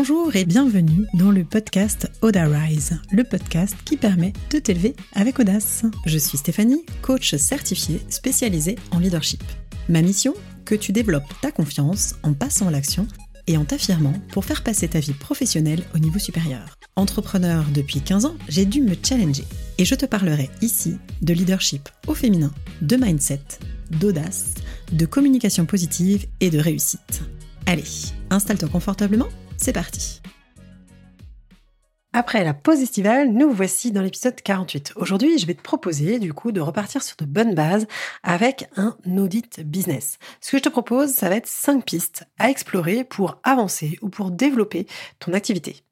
Bonjour 0.00 0.36
et 0.36 0.44
bienvenue 0.44 1.06
dans 1.14 1.32
le 1.32 1.42
podcast 1.42 2.08
Oda 2.22 2.46
Rise, 2.46 3.00
le 3.10 3.24
podcast 3.24 3.74
qui 3.84 3.96
permet 3.96 4.32
de 4.52 4.60
t'élever 4.60 4.94
avec 5.12 5.40
audace. 5.40 5.82
Je 6.06 6.18
suis 6.18 6.38
Stéphanie, 6.38 6.86
coach 7.02 7.34
certifiée 7.34 8.00
spécialisée 8.08 8.76
en 8.92 9.00
leadership. 9.00 9.42
Ma 9.88 10.00
mission 10.00 10.34
Que 10.64 10.76
tu 10.76 10.92
développes 10.92 11.34
ta 11.42 11.50
confiance 11.50 12.14
en 12.22 12.32
passant 12.32 12.68
à 12.68 12.70
l'action 12.70 13.08
et 13.48 13.56
en 13.56 13.64
t'affirmant 13.64 14.12
pour 14.30 14.44
faire 14.44 14.62
passer 14.62 14.86
ta 14.86 15.00
vie 15.00 15.14
professionnelle 15.14 15.82
au 15.96 15.98
niveau 15.98 16.20
supérieur. 16.20 16.78
Entrepreneur 16.94 17.64
depuis 17.74 18.00
15 18.00 18.24
ans, 18.24 18.36
j'ai 18.48 18.66
dû 18.66 18.82
me 18.82 18.94
challenger 19.02 19.46
et 19.78 19.84
je 19.84 19.96
te 19.96 20.06
parlerai 20.06 20.48
ici 20.62 20.96
de 21.22 21.34
leadership 21.34 21.88
au 22.06 22.14
féminin, 22.14 22.52
de 22.82 22.94
mindset, 22.94 23.42
d'audace, 23.90 24.54
de 24.92 25.06
communication 25.06 25.66
positive 25.66 26.24
et 26.38 26.50
de 26.50 26.60
réussite. 26.60 27.22
Allez, 27.66 28.12
installe-toi 28.30 28.68
confortablement 28.68 29.26
c'est 29.58 29.72
parti 29.72 30.22
après 32.18 32.42
la 32.42 32.52
pause 32.52 32.80
estivale, 32.80 33.30
nous 33.30 33.50
voici 33.50 33.92
dans 33.92 34.02
l'épisode 34.02 34.34
48. 34.34 34.94
Aujourd'hui, 34.96 35.38
je 35.38 35.46
vais 35.46 35.54
te 35.54 35.62
proposer 35.62 36.18
du 36.18 36.32
coup 36.32 36.50
de 36.50 36.60
repartir 36.60 37.00
sur 37.02 37.16
de 37.16 37.24
bonnes 37.24 37.54
bases 37.54 37.86
avec 38.24 38.68
un 38.76 38.96
audit 39.18 39.60
business. 39.60 40.18
Ce 40.40 40.50
que 40.50 40.56
je 40.56 40.64
te 40.64 40.68
propose, 40.68 41.10
ça 41.10 41.28
va 41.28 41.36
être 41.36 41.46
5 41.46 41.84
pistes 41.84 42.24
à 42.38 42.50
explorer 42.50 43.04
pour 43.04 43.38
avancer 43.44 43.98
ou 44.02 44.08
pour 44.08 44.32
développer 44.32 44.86
ton 45.20 45.32
activité. 45.32 45.84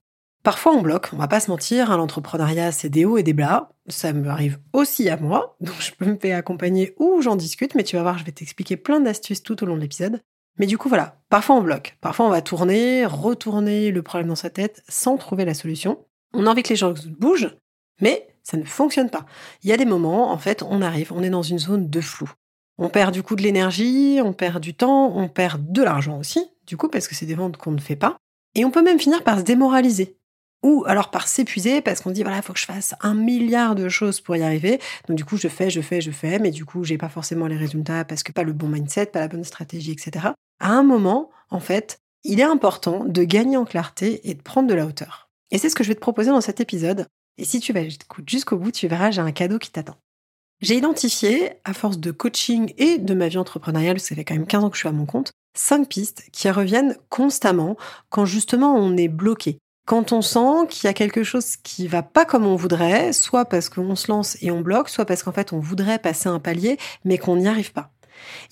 Parfois 0.42 0.72
on 0.72 0.82
bloque, 0.82 1.10
on 1.12 1.16
va 1.16 1.28
pas 1.28 1.38
se 1.38 1.50
mentir, 1.50 1.90
hein, 1.90 1.96
l'entrepreneuriat 1.96 2.72
c'est 2.72 2.88
des 2.88 3.04
hauts 3.04 3.18
et 3.18 3.22
des 3.22 3.32
bas, 3.32 3.72
ça 3.86 4.12
me 4.12 4.28
arrive 4.28 4.58
aussi 4.72 5.08
à 5.08 5.16
moi, 5.16 5.56
donc 5.60 5.74
je 5.80 5.92
peux 5.92 6.06
me 6.06 6.18
faire 6.18 6.38
accompagner 6.38 6.94
ou 6.98 7.20
j'en 7.20 7.36
discute, 7.36 7.74
mais 7.74 7.84
tu 7.84 7.94
vas 7.94 8.02
voir, 8.02 8.18
je 8.18 8.24
vais 8.24 8.32
t'expliquer 8.32 8.76
plein 8.76 9.00
d'astuces 9.00 9.42
tout 9.42 9.62
au 9.62 9.66
long 9.66 9.76
de 9.76 9.82
l'épisode. 9.82 10.20
Mais 10.58 10.66
du 10.66 10.78
coup, 10.78 10.88
voilà, 10.88 11.18
parfois 11.28 11.56
on 11.56 11.62
bloque. 11.62 11.96
Parfois 12.00 12.26
on 12.26 12.30
va 12.30 12.42
tourner, 12.42 13.04
retourner 13.06 13.90
le 13.90 14.02
problème 14.02 14.28
dans 14.28 14.36
sa 14.36 14.50
tête 14.50 14.82
sans 14.88 15.16
trouver 15.16 15.44
la 15.44 15.54
solution. 15.54 15.98
On 16.32 16.46
a 16.46 16.50
envie 16.50 16.62
que 16.62 16.70
les 16.70 16.76
choses 16.76 17.06
bougent, 17.06 17.56
mais 18.00 18.28
ça 18.42 18.56
ne 18.56 18.64
fonctionne 18.64 19.10
pas. 19.10 19.26
Il 19.62 19.70
y 19.70 19.72
a 19.72 19.76
des 19.76 19.84
moments, 19.84 20.30
en 20.30 20.38
fait, 20.38 20.62
on 20.62 20.82
arrive, 20.82 21.12
on 21.12 21.22
est 21.22 21.30
dans 21.30 21.42
une 21.42 21.58
zone 21.58 21.88
de 21.88 22.00
flou. 22.00 22.30
On 22.78 22.88
perd 22.88 23.12
du 23.12 23.22
coup 23.22 23.36
de 23.36 23.42
l'énergie, 23.42 24.20
on 24.22 24.32
perd 24.32 24.60
du 24.60 24.74
temps, 24.74 25.16
on 25.16 25.28
perd 25.28 25.72
de 25.72 25.82
l'argent 25.82 26.18
aussi, 26.18 26.46
du 26.66 26.76
coup, 26.76 26.88
parce 26.88 27.08
que 27.08 27.14
c'est 27.14 27.26
des 27.26 27.34
ventes 27.34 27.56
qu'on 27.56 27.72
ne 27.72 27.80
fait 27.80 27.96
pas. 27.96 28.16
Et 28.54 28.64
on 28.64 28.70
peut 28.70 28.82
même 28.82 28.98
finir 28.98 29.24
par 29.24 29.38
se 29.38 29.44
démoraliser. 29.44 30.16
Ou 30.62 30.84
alors 30.86 31.10
par 31.10 31.28
s'épuiser 31.28 31.80
parce 31.80 32.00
qu'on 32.00 32.10
dit 32.10 32.22
voilà, 32.22 32.38
il 32.38 32.42
faut 32.42 32.52
que 32.52 32.58
je 32.58 32.64
fasse 32.64 32.94
un 33.00 33.14
milliard 33.14 33.74
de 33.74 33.88
choses 33.88 34.20
pour 34.20 34.36
y 34.36 34.42
arriver. 34.42 34.80
Donc 35.06 35.16
du 35.16 35.24
coup, 35.24 35.36
je 35.36 35.48
fais, 35.48 35.70
je 35.70 35.80
fais, 35.80 36.00
je 36.00 36.10
fais, 36.10 36.38
mais 36.38 36.50
du 36.50 36.64
coup, 36.64 36.82
j'ai 36.82 36.98
pas 36.98 37.10
forcément 37.10 37.46
les 37.46 37.56
résultats 37.56 38.04
parce 38.04 38.22
que 38.22 38.32
pas 38.32 38.42
le 38.42 38.52
bon 38.52 38.68
mindset, 38.68 39.06
pas 39.06 39.20
la 39.20 39.28
bonne 39.28 39.44
stratégie, 39.44 39.92
etc 39.92 40.28
à 40.60 40.70
un 40.70 40.82
moment, 40.82 41.30
en 41.50 41.60
fait, 41.60 42.00
il 42.24 42.40
est 42.40 42.44
important 42.44 43.04
de 43.04 43.24
gagner 43.24 43.56
en 43.56 43.64
clarté 43.64 44.28
et 44.28 44.34
de 44.34 44.42
prendre 44.42 44.68
de 44.68 44.74
la 44.74 44.86
hauteur. 44.86 45.28
Et 45.50 45.58
c'est 45.58 45.68
ce 45.68 45.76
que 45.76 45.84
je 45.84 45.88
vais 45.88 45.94
te 45.94 46.00
proposer 46.00 46.30
dans 46.30 46.40
cet 46.40 46.60
épisode. 46.60 47.06
Et 47.38 47.44
si 47.44 47.60
tu 47.60 47.72
vas 47.72 47.82
jusqu'au 48.26 48.56
bout, 48.56 48.72
tu 48.72 48.88
verras, 48.88 49.10
j'ai 49.10 49.20
un 49.20 49.32
cadeau 49.32 49.58
qui 49.58 49.70
t'attend. 49.70 49.96
J'ai 50.60 50.76
identifié, 50.76 51.52
à 51.64 51.74
force 51.74 51.98
de 51.98 52.10
coaching 52.10 52.72
et 52.78 52.98
de 52.98 53.14
ma 53.14 53.28
vie 53.28 53.38
entrepreneuriale, 53.38 53.94
parce 53.94 54.04
que 54.04 54.08
ça 54.08 54.14
fait 54.14 54.24
quand 54.24 54.34
même 54.34 54.46
15 54.46 54.64
ans 54.64 54.70
que 54.70 54.76
je 54.76 54.80
suis 54.80 54.88
à 54.88 54.92
mon 54.92 55.04
compte, 55.04 55.32
cinq 55.54 55.88
pistes 55.88 56.24
qui 56.32 56.50
reviennent 56.50 56.96
constamment 57.10 57.76
quand 58.08 58.24
justement 58.24 58.74
on 58.74 58.96
est 58.96 59.08
bloqué. 59.08 59.58
Quand 59.86 60.12
on 60.12 60.22
sent 60.22 60.66
qu'il 60.68 60.86
y 60.86 60.90
a 60.90 60.94
quelque 60.94 61.22
chose 61.22 61.56
qui 61.56 61.86
va 61.86 62.02
pas 62.02 62.24
comme 62.24 62.46
on 62.46 62.56
voudrait, 62.56 63.12
soit 63.12 63.44
parce 63.44 63.68
qu'on 63.68 63.94
se 63.94 64.10
lance 64.10 64.36
et 64.42 64.50
on 64.50 64.60
bloque, 64.60 64.88
soit 64.88 65.04
parce 65.04 65.22
qu'en 65.22 65.32
fait 65.32 65.52
on 65.52 65.60
voudrait 65.60 66.00
passer 66.00 66.28
un 66.28 66.40
palier, 66.40 66.78
mais 67.04 67.18
qu'on 67.18 67.36
n'y 67.36 67.46
arrive 67.46 67.72
pas. 67.72 67.92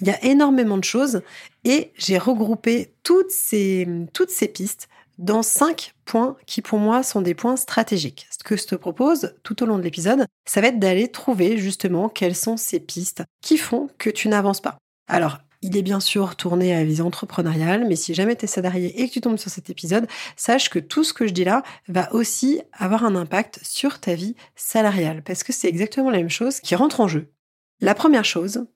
Il 0.00 0.06
y 0.06 0.10
a 0.10 0.24
énormément 0.24 0.78
de 0.78 0.84
choses 0.84 1.22
et 1.64 1.92
j'ai 1.96 2.18
regroupé 2.18 2.94
toutes 3.02 3.30
ces, 3.30 3.88
toutes 4.12 4.30
ces 4.30 4.48
pistes 4.48 4.88
dans 5.18 5.42
cinq 5.42 5.94
points 6.04 6.36
qui 6.46 6.60
pour 6.60 6.78
moi 6.78 7.02
sont 7.02 7.20
des 7.20 7.34
points 7.34 7.56
stratégiques. 7.56 8.26
Ce 8.30 8.42
que 8.42 8.56
je 8.56 8.66
te 8.66 8.74
propose 8.74 9.34
tout 9.42 9.62
au 9.62 9.66
long 9.66 9.78
de 9.78 9.82
l'épisode, 9.82 10.26
ça 10.44 10.60
va 10.60 10.68
être 10.68 10.78
d'aller 10.78 11.08
trouver 11.08 11.56
justement 11.56 12.08
quelles 12.08 12.36
sont 12.36 12.56
ces 12.56 12.80
pistes 12.80 13.22
qui 13.40 13.56
font 13.56 13.88
que 13.98 14.10
tu 14.10 14.28
n'avances 14.28 14.60
pas. 14.60 14.78
Alors, 15.06 15.38
il 15.62 15.78
est 15.78 15.82
bien 15.82 16.00
sûr 16.00 16.36
tourné 16.36 16.74
à 16.74 16.84
visée 16.84 17.02
entrepreneuriale, 17.02 17.86
mais 17.88 17.96
si 17.96 18.12
jamais 18.12 18.36
tu 18.36 18.44
es 18.44 18.48
salarié 18.48 19.00
et 19.00 19.08
que 19.08 19.14
tu 19.14 19.22
tombes 19.22 19.38
sur 19.38 19.50
cet 19.50 19.70
épisode, 19.70 20.06
sache 20.36 20.68
que 20.68 20.78
tout 20.78 21.04
ce 21.04 21.14
que 21.14 21.26
je 21.26 21.32
dis 21.32 21.44
là 21.44 21.62
va 21.88 22.12
aussi 22.12 22.60
avoir 22.72 23.04
un 23.04 23.16
impact 23.16 23.60
sur 23.62 23.98
ta 23.98 24.14
vie 24.14 24.36
salariale, 24.56 25.22
parce 25.22 25.42
que 25.42 25.54
c'est 25.54 25.68
exactement 25.68 26.10
la 26.10 26.18
même 26.18 26.28
chose 26.28 26.60
qui 26.60 26.74
rentre 26.74 27.00
en 27.00 27.08
jeu. 27.08 27.32
La 27.80 27.94
première 27.94 28.26
chose, 28.26 28.66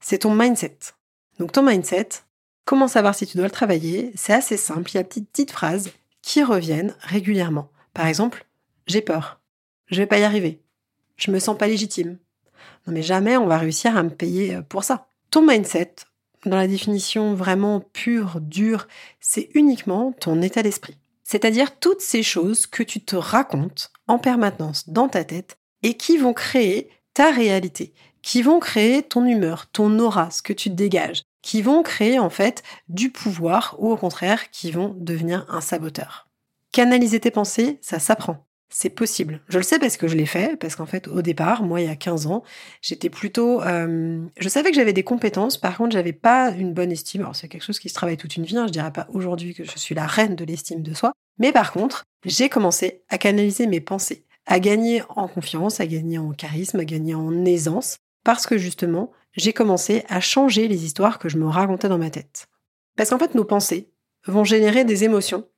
c'est 0.00 0.18
ton 0.18 0.34
mindset. 0.34 0.78
Donc 1.38 1.52
ton 1.52 1.62
mindset, 1.62 2.08
comment 2.64 2.88
savoir 2.88 3.14
si 3.14 3.26
tu 3.26 3.36
dois 3.36 3.46
le 3.46 3.52
travailler? 3.52 4.12
C'est 4.14 4.32
assez 4.32 4.56
simple, 4.56 4.90
il 4.90 4.94
y 4.96 5.00
a 5.00 5.04
petites, 5.04 5.30
petites 5.30 5.50
phrases 5.50 5.92
qui 6.22 6.42
reviennent 6.42 6.94
régulièrement. 7.00 7.70
Par 7.94 8.06
exemple, 8.06 8.46
j'ai 8.86 9.00
peur, 9.00 9.40
je 9.86 9.96
vais 9.96 10.06
pas 10.06 10.18
y 10.18 10.24
arriver, 10.24 10.60
je 11.16 11.30
me 11.30 11.38
sens 11.38 11.56
pas 11.56 11.66
légitime. 11.66 12.18
Non 12.86 12.92
mais 12.92 13.02
jamais 13.02 13.36
on 13.36 13.46
va 13.46 13.58
réussir 13.58 13.96
à 13.96 14.02
me 14.02 14.10
payer 14.10 14.56
euh, 14.56 14.62
pour 14.62 14.84
ça. 14.84 15.08
Ton 15.30 15.46
mindset, 15.46 15.94
dans 16.44 16.56
la 16.56 16.68
définition 16.68 17.34
vraiment 17.34 17.80
pure, 17.80 18.40
dure, 18.40 18.86
c'est 19.20 19.50
uniquement 19.54 20.12
ton 20.12 20.40
état 20.42 20.62
d'esprit. 20.62 20.96
C'est-à-dire 21.24 21.78
toutes 21.78 22.00
ces 22.00 22.22
choses 22.22 22.66
que 22.66 22.84
tu 22.84 23.00
te 23.00 23.16
racontes 23.16 23.90
en 24.06 24.18
permanence 24.18 24.88
dans 24.88 25.08
ta 25.08 25.24
tête 25.24 25.58
et 25.82 25.94
qui 25.94 26.18
vont 26.18 26.32
créer 26.32 26.88
ta 27.14 27.32
réalité, 27.32 27.92
qui 28.26 28.42
vont 28.42 28.58
créer 28.58 29.04
ton 29.04 29.24
humeur, 29.24 29.66
ton 29.70 30.00
aura, 30.00 30.32
ce 30.32 30.42
que 30.42 30.52
tu 30.52 30.68
dégages, 30.68 31.22
qui 31.42 31.62
vont 31.62 31.84
créer 31.84 32.18
en 32.18 32.28
fait 32.28 32.64
du 32.88 33.10
pouvoir 33.10 33.76
ou 33.78 33.92
au 33.92 33.96
contraire 33.96 34.50
qui 34.50 34.72
vont 34.72 34.96
devenir 34.98 35.46
un 35.48 35.60
saboteur. 35.60 36.28
Canaliser 36.72 37.20
tes 37.20 37.30
pensées, 37.30 37.78
ça 37.82 38.00
s'apprend. 38.00 38.44
C'est 38.68 38.90
possible. 38.90 39.42
Je 39.48 39.58
le 39.58 39.62
sais 39.62 39.78
parce 39.78 39.96
que 39.96 40.08
je 40.08 40.16
l'ai 40.16 40.26
fait, 40.26 40.58
parce 40.58 40.74
qu'en 40.74 40.86
fait, 40.86 41.06
au 41.06 41.22
départ, 41.22 41.62
moi, 41.62 41.80
il 41.80 41.86
y 41.86 41.88
a 41.88 41.94
15 41.94 42.26
ans, 42.26 42.42
j'étais 42.82 43.10
plutôt... 43.10 43.62
Euh, 43.62 44.20
je 44.40 44.48
savais 44.48 44.70
que 44.70 44.76
j'avais 44.76 44.92
des 44.92 45.04
compétences, 45.04 45.56
par 45.56 45.76
contre, 45.76 45.92
j'avais 45.92 46.12
pas 46.12 46.50
une 46.50 46.74
bonne 46.74 46.90
estime. 46.90 47.20
Alors, 47.20 47.36
c'est 47.36 47.46
quelque 47.46 47.62
chose 47.62 47.78
qui 47.78 47.88
se 47.88 47.94
travaille 47.94 48.16
toute 48.16 48.36
une 48.36 48.44
vie, 48.44 48.58
hein. 48.58 48.66
je 48.66 48.72
dirais 48.72 48.92
pas 48.92 49.06
aujourd'hui 49.12 49.54
que 49.54 49.62
je 49.62 49.78
suis 49.78 49.94
la 49.94 50.06
reine 50.06 50.34
de 50.34 50.44
l'estime 50.44 50.82
de 50.82 50.94
soi. 50.94 51.12
Mais 51.38 51.52
par 51.52 51.70
contre, 51.70 52.02
j'ai 52.24 52.48
commencé 52.48 53.04
à 53.08 53.18
canaliser 53.18 53.68
mes 53.68 53.80
pensées, 53.80 54.24
à 54.46 54.58
gagner 54.58 55.04
en 55.10 55.28
confiance, 55.28 55.78
à 55.78 55.86
gagner 55.86 56.18
en 56.18 56.32
charisme, 56.32 56.80
à 56.80 56.84
gagner 56.84 57.14
en 57.14 57.44
aisance, 57.44 57.98
parce 58.26 58.48
que 58.48 58.58
justement, 58.58 59.12
j'ai 59.36 59.52
commencé 59.52 60.04
à 60.08 60.18
changer 60.18 60.66
les 60.66 60.84
histoires 60.84 61.20
que 61.20 61.28
je 61.28 61.38
me 61.38 61.46
racontais 61.46 61.88
dans 61.88 61.96
ma 61.96 62.10
tête. 62.10 62.48
Parce 62.96 63.10
qu'en 63.10 63.20
fait, 63.20 63.36
nos 63.36 63.44
pensées 63.44 63.92
vont 64.26 64.42
générer 64.42 64.84
des 64.84 65.04
émotions. 65.04 65.48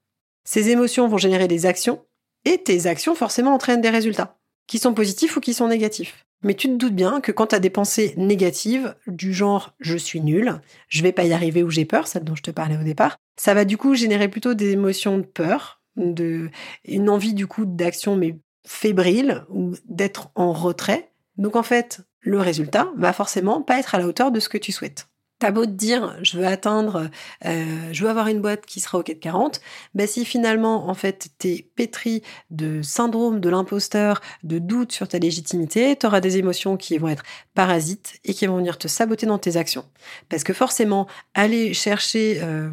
Ces 0.44 0.68
émotions 0.68 1.08
vont 1.08 1.16
générer 1.16 1.48
des 1.48 1.64
actions, 1.64 2.04
et 2.44 2.58
tes 2.58 2.86
actions 2.86 3.14
forcément 3.14 3.54
entraînent 3.54 3.80
des 3.80 3.88
résultats, 3.88 4.38
qui 4.66 4.78
sont 4.78 4.92
positifs 4.92 5.38
ou 5.38 5.40
qui 5.40 5.54
sont 5.54 5.68
négatifs. 5.68 6.26
Mais 6.42 6.52
tu 6.52 6.68
te 6.68 6.74
doutes 6.74 6.94
bien 6.94 7.22
que 7.22 7.32
quand 7.32 7.46
tu 7.46 7.54
as 7.54 7.58
des 7.58 7.70
pensées 7.70 8.12
négatives, 8.18 8.94
du 9.06 9.32
genre 9.32 9.74
je 9.80 9.96
suis 9.96 10.20
nul, 10.20 10.60
je 10.88 11.02
vais 11.02 11.12
pas 11.12 11.24
y 11.24 11.32
arriver 11.32 11.62
ou 11.62 11.70
j'ai 11.70 11.86
peur, 11.86 12.06
celle 12.06 12.24
dont 12.24 12.36
je 12.36 12.42
te 12.42 12.50
parlais 12.50 12.76
au 12.76 12.84
départ, 12.84 13.16
ça 13.36 13.54
va 13.54 13.64
du 13.64 13.78
coup 13.78 13.94
générer 13.94 14.28
plutôt 14.28 14.52
des 14.52 14.72
émotions 14.72 15.16
de 15.16 15.24
peur, 15.24 15.80
de 15.96 16.50
une 16.84 17.08
envie 17.08 17.32
du 17.32 17.46
coup 17.46 17.64
d'action 17.64 18.14
mais 18.14 18.36
fébrile 18.66 19.46
ou 19.48 19.72
d'être 19.86 20.30
en 20.34 20.52
retrait. 20.52 21.12
Donc 21.38 21.56
en 21.56 21.62
fait, 21.62 22.00
le 22.20 22.40
résultat 22.40 22.88
va 22.96 23.12
forcément 23.12 23.62
pas 23.62 23.78
être 23.78 23.94
à 23.94 23.98
la 23.98 24.06
hauteur 24.06 24.30
de 24.30 24.40
ce 24.40 24.48
que 24.48 24.58
tu 24.58 24.72
souhaites. 24.72 25.08
T'as 25.38 25.52
beau 25.52 25.66
te 25.66 25.70
dire, 25.70 26.18
je 26.20 26.36
veux 26.36 26.44
atteindre, 26.44 27.08
euh, 27.46 27.64
je 27.92 28.02
veux 28.02 28.10
avoir 28.10 28.26
une 28.26 28.40
boîte 28.40 28.66
qui 28.66 28.80
sera 28.80 28.98
au 28.98 29.04
40, 29.04 29.60
ben 29.94 30.08
si 30.08 30.24
finalement, 30.24 30.88
en 30.88 30.94
fait, 30.94 31.28
t'es 31.38 31.64
pétri 31.76 32.24
de 32.50 32.82
syndrome 32.82 33.38
de 33.38 33.48
l'imposteur, 33.48 34.20
de 34.42 34.58
doute 34.58 34.90
sur 34.90 35.06
ta 35.06 35.20
légitimité, 35.20 35.94
t'auras 35.94 36.20
des 36.20 36.38
émotions 36.38 36.76
qui 36.76 36.98
vont 36.98 37.06
être 37.06 37.22
parasites 37.54 38.18
et 38.24 38.34
qui 38.34 38.48
vont 38.48 38.56
venir 38.56 38.78
te 38.78 38.88
saboter 38.88 39.26
dans 39.26 39.38
tes 39.38 39.56
actions. 39.56 39.84
Parce 40.28 40.42
que 40.42 40.52
forcément, 40.52 41.06
aller 41.34 41.72
chercher 41.72 42.40
euh, 42.42 42.70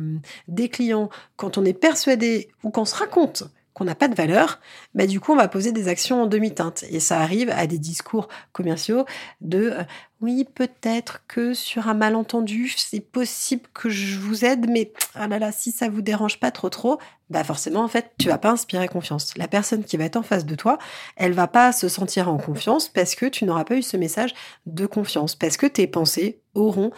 des 0.48 0.68
clients 0.68 1.12
quand 1.36 1.60
on 1.60 1.66
est 1.66 1.74
persuadé 1.74 2.50
ou 2.64 2.72
qu'on 2.72 2.86
se 2.86 2.96
raconte 2.96 3.44
qu'on 3.76 3.84
n'a 3.84 3.94
pas 3.94 4.08
de 4.08 4.16
valeur, 4.16 4.62
bah 4.96 5.06
du 5.06 5.20
coup 5.20 5.34
on 5.34 5.36
va 5.36 5.50
poser 5.50 5.74
des 5.74 5.90
actions 5.90 6.24
en 6.24 6.28
demi-teinte. 6.28 6.86
Et 6.90 7.02
ça 7.02 7.20
arrive 7.20 7.50
à 7.50 7.68
des 7.68 7.78
discours 7.78 8.30
commerciaux 8.54 9.06
de 9.42 9.72
euh, 9.72 9.84
oui 10.22 10.48
peut-être 10.56 11.24
que 11.28 11.54
sur 11.54 11.90
un 11.90 11.94
malentendu 11.94 12.74
c'est 12.78 13.02
possible 13.02 13.68
que 13.74 13.90
je 13.90 14.18
vous 14.18 14.46
aide 14.46 14.70
mais 14.70 14.94
ah 15.14 15.28
là 15.28 15.40
là 15.40 15.52
si 15.52 15.74
ça 15.74 15.90
vous 15.90 16.02
dérange 16.02 16.40
pas 16.40 16.52
trop 16.52 16.70
trop 16.70 17.00
bah 17.30 17.44
forcément 17.44 17.82
en 17.82 17.90
fait 17.90 18.14
tu 18.18 18.30
vas 18.30 18.38
pas 18.38 18.52
inspirer 18.52 18.88
confiance. 18.88 19.38
La 19.38 19.50
personne 19.50 19.84
qui 19.84 19.98
va 19.98 20.06
être 20.06 20.16
en 20.16 20.24
face 20.24 20.46
de 20.46 20.56
toi 20.56 20.78
elle 21.18 21.34
va 21.34 21.48
pas 21.48 21.74
se 21.74 21.90
sentir 21.90 22.30
en 22.30 22.38
confiance 22.38 22.88
parce 22.88 23.14
que 23.14 23.26
tu 23.26 23.44
n'auras 23.44 23.66
pas 23.66 23.76
eu 23.76 23.84
ce 23.84 23.98
message 23.98 24.34
de 24.66 24.86
confiance 24.86 25.36
parce 25.36 25.58
que 25.58 25.68
tes 25.68 25.86
pensées 25.86 26.40
auront 26.54 26.92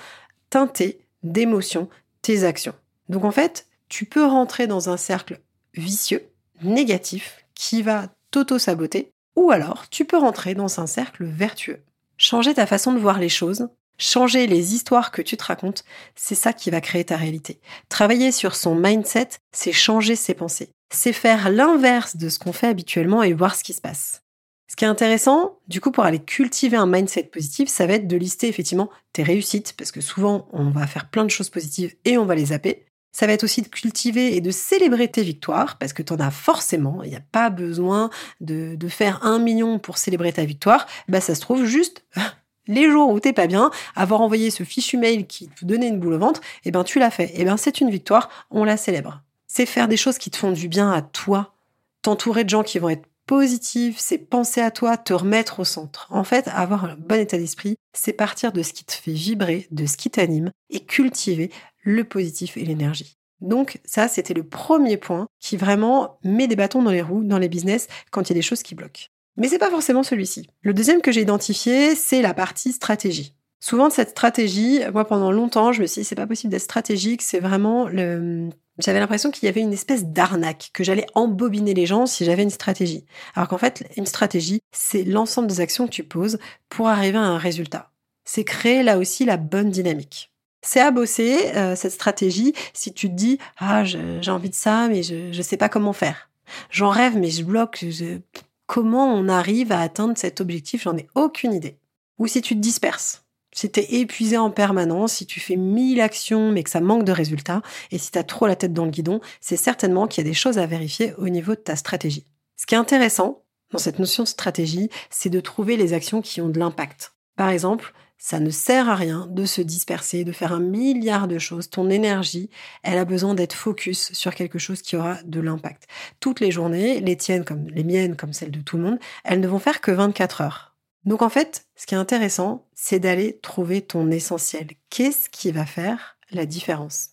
teinté 0.51 0.99
d'émotions 1.23 1.89
tes 2.21 2.43
actions 2.43 2.75
donc 3.09 3.25
en 3.25 3.31
fait 3.31 3.65
tu 3.89 4.05
peux 4.05 4.25
rentrer 4.25 4.67
dans 4.67 4.89
un 4.89 4.97
cercle 4.97 5.39
vicieux 5.73 6.21
négatif 6.61 7.45
qui 7.55 7.81
va 7.81 8.07
t'auto-saboter, 8.31 9.11
ou 9.35 9.51
alors 9.51 9.89
tu 9.89 10.05
peux 10.05 10.17
rentrer 10.17 10.55
dans 10.55 10.79
un 10.79 10.87
cercle 10.87 11.25
vertueux. 11.25 11.83
Changer 12.17 12.53
ta 12.53 12.65
façon 12.65 12.93
de 12.93 12.99
voir 12.99 13.19
les 13.19 13.29
choses, 13.29 13.67
Changer 13.99 14.45
les 14.45 14.75
histoires 14.75 15.11
que 15.11 15.23
tu 15.23 15.37
te 15.37 15.43
racontes, 15.43 15.83
c'est 16.15 16.35
ça 16.35 16.53
qui 16.53 16.69
va 16.69 16.81
créer 16.81 17.03
ta 17.03 17.17
réalité. 17.17 17.59
Travailler 17.89 18.31
sur 18.31 18.55
son 18.55 18.75
mindset, 18.75 19.29
c'est 19.51 19.71
changer 19.71 20.15
ses 20.15 20.35
pensées. 20.35 20.69
C'est 20.93 21.13
faire 21.13 21.49
l'inverse 21.49 22.15
de 22.15 22.29
ce 22.29 22.37
qu'on 22.37 22.53
fait 22.53 22.67
habituellement 22.67 23.23
et 23.23 23.33
voir 23.33 23.55
ce 23.55 23.63
qui 23.63 23.73
se 23.73 23.81
passe. 23.81 24.21
Ce 24.69 24.75
qui 24.75 24.85
est 24.85 24.87
intéressant, 24.87 25.57
du 25.67 25.81
coup, 25.81 25.91
pour 25.91 26.03
aller 26.03 26.19
cultiver 26.19 26.77
un 26.77 26.85
mindset 26.85 27.23
positif, 27.23 27.69
ça 27.69 27.87
va 27.87 27.93
être 27.93 28.07
de 28.07 28.17
lister 28.17 28.47
effectivement 28.47 28.89
tes 29.13 29.23
réussites, 29.23 29.73
parce 29.75 29.91
que 29.91 30.01
souvent, 30.01 30.47
on 30.51 30.69
va 30.69 30.85
faire 30.85 31.09
plein 31.09 31.23
de 31.23 31.31
choses 31.31 31.49
positives 31.49 31.95
et 32.05 32.17
on 32.19 32.25
va 32.25 32.35
les 32.35 32.47
zapper. 32.47 32.85
Ça 33.17 33.25
va 33.25 33.33
être 33.33 33.43
aussi 33.43 33.63
de 33.63 33.67
cultiver 33.67 34.35
et 34.35 34.41
de 34.41 34.51
célébrer 34.51 35.07
tes 35.07 35.23
victoires, 35.23 35.79
parce 35.79 35.91
que 35.91 36.03
tu 36.03 36.13
en 36.13 36.19
as 36.19 36.29
forcément. 36.29 37.01
Il 37.01 37.09
n'y 37.09 37.15
a 37.15 37.23
pas 37.31 37.49
besoin 37.49 38.11
de, 38.41 38.77
faire 38.89 39.25
un 39.25 39.39
million 39.39 39.79
pour 39.79 39.97
célébrer 39.97 40.31
ta 40.33 40.45
victoire. 40.45 40.85
Bah, 41.07 41.19
ça 41.19 41.33
se 41.33 41.41
trouve 41.41 41.65
juste 41.65 42.05
les 42.67 42.91
jours 42.91 43.09
où 43.09 43.19
t'es 43.19 43.33
pas 43.33 43.47
bien, 43.47 43.71
avoir 43.95 44.21
envoyé 44.21 44.51
ce 44.51 44.61
fichu 44.61 44.97
mail 44.97 45.25
qui 45.25 45.47
te 45.47 45.65
donnait 45.65 45.87
une 45.87 45.99
boule 45.99 46.13
au 46.13 46.19
ventre, 46.19 46.41
eh 46.63 46.69
ben 46.69 46.83
tu 46.83 46.99
l'as 46.99 47.09
fait. 47.09 47.31
Eh 47.33 47.43
ben 47.43 47.57
c'est 47.57 47.81
une 47.81 47.89
victoire, 47.89 48.29
on 48.51 48.63
la 48.63 48.77
célèbre. 48.77 49.23
C'est 49.47 49.65
faire 49.65 49.87
des 49.87 49.97
choses 49.97 50.19
qui 50.19 50.29
te 50.29 50.37
font 50.37 50.51
du 50.51 50.67
bien 50.67 50.91
à 50.91 51.01
toi, 51.01 51.55
t'entourer 52.03 52.43
de 52.43 52.49
gens 52.49 52.61
qui 52.61 52.77
vont 52.77 52.89
être 52.89 53.07
positifs, 53.25 53.97
c'est 53.97 54.19
penser 54.19 54.61
à 54.61 54.69
toi, 54.69 54.95
te 54.95 55.13
remettre 55.13 55.59
au 55.59 55.65
centre. 55.65 56.07
En 56.11 56.23
fait, 56.23 56.47
avoir 56.49 56.85
un 56.85 56.95
bon 56.95 57.19
état 57.19 57.37
d'esprit, 57.37 57.77
c'est 57.93 58.13
partir 58.13 58.51
de 58.51 58.61
ce 58.61 58.73
qui 58.73 58.85
te 58.85 58.93
fait 58.93 59.11
vibrer, 59.11 59.67
de 59.71 59.87
ce 59.87 59.97
qui 59.97 60.11
t'anime 60.11 60.51
et 60.69 60.81
cultiver 60.81 61.49
le 61.87 62.03
positif 62.03 62.57
et 62.57 62.65
l'énergie. 62.65 63.17
Donc 63.39 63.79
ça, 63.85 64.07
c'était 64.07 64.33
le 64.33 64.43
premier 64.43 64.97
point 64.97 65.27
qui 65.39 65.57
vraiment 65.57 66.19
met 66.23 66.47
des 66.47 66.55
bâtons 66.55 66.83
dans 66.83 66.91
les 66.91 67.01
roues 67.01 67.23
dans 67.23 67.37
les 67.37 67.49
business 67.49 67.87
quand 68.11 68.23
il 68.23 68.29
y 68.29 68.33
a 68.33 68.35
des 68.35 68.41
choses 68.41 68.61
qui 68.61 68.75
bloquent. 68.75 69.07
Mais 69.37 69.47
c'est 69.47 69.59
pas 69.59 69.69
forcément 69.69 70.03
celui-ci. 70.03 70.49
Le 70.63 70.73
deuxième 70.73 71.01
que 71.01 71.11
j'ai 71.11 71.21
identifié, 71.21 71.95
c'est 71.95 72.21
la 72.21 72.33
partie 72.33 72.73
stratégie. 72.73 73.35
Souvent, 73.59 73.89
cette 73.89 74.09
stratégie, 74.09 74.81
moi, 74.91 75.05
pendant 75.05 75.31
longtemps, 75.31 75.71
je 75.71 75.81
me 75.81 75.87
suis 75.87 76.01
dit, 76.01 76.05
c'est 76.05 76.15
pas 76.15 76.27
possible 76.27 76.51
d'être 76.51 76.61
stratégique, 76.61 77.21
c'est 77.21 77.39
vraiment 77.39 77.87
le, 77.87 78.49
j'avais 78.79 78.99
l'impression 78.99 79.31
qu'il 79.31 79.45
y 79.45 79.49
avait 79.49 79.61
une 79.61 79.73
espèce 79.73 80.05
d'arnaque, 80.05 80.69
que 80.73 80.83
j'allais 80.83 81.07
embobiner 81.15 81.73
les 81.73 81.85
gens 81.85 82.05
si 82.05 82.25
j'avais 82.25 82.43
une 82.43 82.49
stratégie. 82.49 83.05
Alors 83.33 83.47
qu'en 83.47 83.57
fait, 83.57 83.89
une 83.97 84.05
stratégie, 84.05 84.59
c'est 84.71 85.03
l'ensemble 85.03 85.47
des 85.47 85.61
actions 85.61 85.85
que 85.85 85.91
tu 85.91 86.03
poses 86.03 86.37
pour 86.69 86.87
arriver 86.87 87.17
à 87.17 87.23
un 87.23 87.37
résultat. 87.37 87.91
C'est 88.25 88.43
créer 88.43 88.83
là 88.83 88.97
aussi 88.97 89.25
la 89.25 89.37
bonne 89.37 89.71
dynamique. 89.71 90.31
C'est 90.61 90.81
à 90.81 90.91
bosser 90.91 91.55
euh, 91.55 91.75
cette 91.75 91.91
stratégie 91.91 92.53
si 92.73 92.93
tu 92.93 93.09
te 93.09 93.13
dis 93.13 93.37
ah 93.57 93.83
j'ai 93.83 94.31
envie 94.31 94.49
de 94.49 94.55
ça 94.55 94.87
mais 94.87 95.03
je 95.03 95.35
ne 95.35 95.41
sais 95.41 95.57
pas 95.57 95.69
comment 95.69 95.93
faire. 95.93 96.29
J'en 96.71 96.89
rêve 96.89 97.17
mais 97.17 97.29
je 97.29 97.43
bloque. 97.43 97.85
Je 97.89 98.19
comment 98.67 99.11
on 99.13 99.27
arrive 99.27 99.71
à 99.71 99.79
atteindre 99.79 100.17
cet 100.17 100.41
objectif, 100.41 100.83
j'en 100.83 100.95
ai 100.95 101.07
aucune 101.15 101.53
idée. 101.53 101.79
Ou 102.19 102.27
si 102.27 102.41
tu 102.41 102.55
te 102.55 102.59
disperses, 102.59 103.25
si 103.53 103.71
tu 103.71 103.79
es 103.79 104.01
épuisé 104.01 104.37
en 104.37 104.51
permanence, 104.51 105.13
si 105.13 105.25
tu 105.25 105.39
fais 105.39 105.55
mille 105.55 106.01
actions 106.01 106.51
mais 106.51 106.63
que 106.63 106.69
ça 106.69 106.81
manque 106.81 107.05
de 107.05 107.11
résultats, 107.11 107.61
et 107.91 107.97
si 107.97 108.11
tu 108.11 108.19
as 108.19 108.23
trop 108.23 108.45
la 108.45 108.55
tête 108.55 108.73
dans 108.73 108.85
le 108.85 108.91
guidon, 108.91 109.19
c'est 109.41 109.57
certainement 109.57 110.07
qu'il 110.07 110.23
y 110.23 110.27
a 110.27 110.29
des 110.29 110.35
choses 110.35 110.59
à 110.59 110.67
vérifier 110.67 111.13
au 111.17 111.29
niveau 111.29 111.55
de 111.55 111.59
ta 111.59 111.75
stratégie. 111.75 112.25
Ce 112.57 112.65
qui 112.65 112.75
est 112.75 112.77
intéressant 112.77 113.43
dans 113.71 113.79
cette 113.79 113.99
notion 113.99 114.23
de 114.23 114.27
stratégie, 114.27 114.89
c'est 115.09 115.29
de 115.29 115.39
trouver 115.39 115.77
les 115.77 115.93
actions 115.93 116.21
qui 116.21 116.41
ont 116.41 116.49
de 116.49 116.59
l'impact. 116.59 117.13
Par 117.35 117.49
exemple, 117.49 117.93
ça 118.17 118.39
ne 118.39 118.49
sert 118.49 118.89
à 118.89 118.95
rien 118.95 119.27
de 119.29 119.45
se 119.45 119.61
disperser, 119.61 120.23
de 120.23 120.31
faire 120.31 120.51
un 120.51 120.59
milliard 120.59 121.27
de 121.27 121.37
choses. 121.37 121.69
Ton 121.69 121.89
énergie, 121.89 122.49
elle 122.83 122.97
a 122.97 123.05
besoin 123.05 123.35
d'être 123.35 123.53
focus 123.53 124.11
sur 124.13 124.33
quelque 124.33 124.59
chose 124.59 124.81
qui 124.81 124.95
aura 124.95 125.21
de 125.23 125.39
l'impact. 125.39 125.87
Toutes 126.19 126.39
les 126.39 126.51
journées, 126.51 126.99
les 126.99 127.15
tiennes 127.15 127.45
comme 127.45 127.67
les 127.69 127.83
miennes, 127.83 128.15
comme 128.15 128.33
celles 128.33 128.51
de 128.51 128.61
tout 128.61 128.77
le 128.77 128.83
monde, 128.83 128.99
elles 129.23 129.39
ne 129.39 129.47
vont 129.47 129.59
faire 129.59 129.81
que 129.81 129.91
24 129.91 130.41
heures. 130.41 130.75
Donc 131.05 131.21
en 131.21 131.29
fait, 131.29 131.67
ce 131.75 131.85
qui 131.85 131.95
est 131.95 131.97
intéressant, 131.97 132.67
c'est 132.73 132.99
d'aller 132.99 133.39
trouver 133.39 133.81
ton 133.81 134.11
essentiel. 134.11 134.67
Qu'est-ce 134.89 135.29
qui 135.29 135.51
va 135.51 135.65
faire 135.65 136.17
la 136.31 136.45
différence 136.45 137.11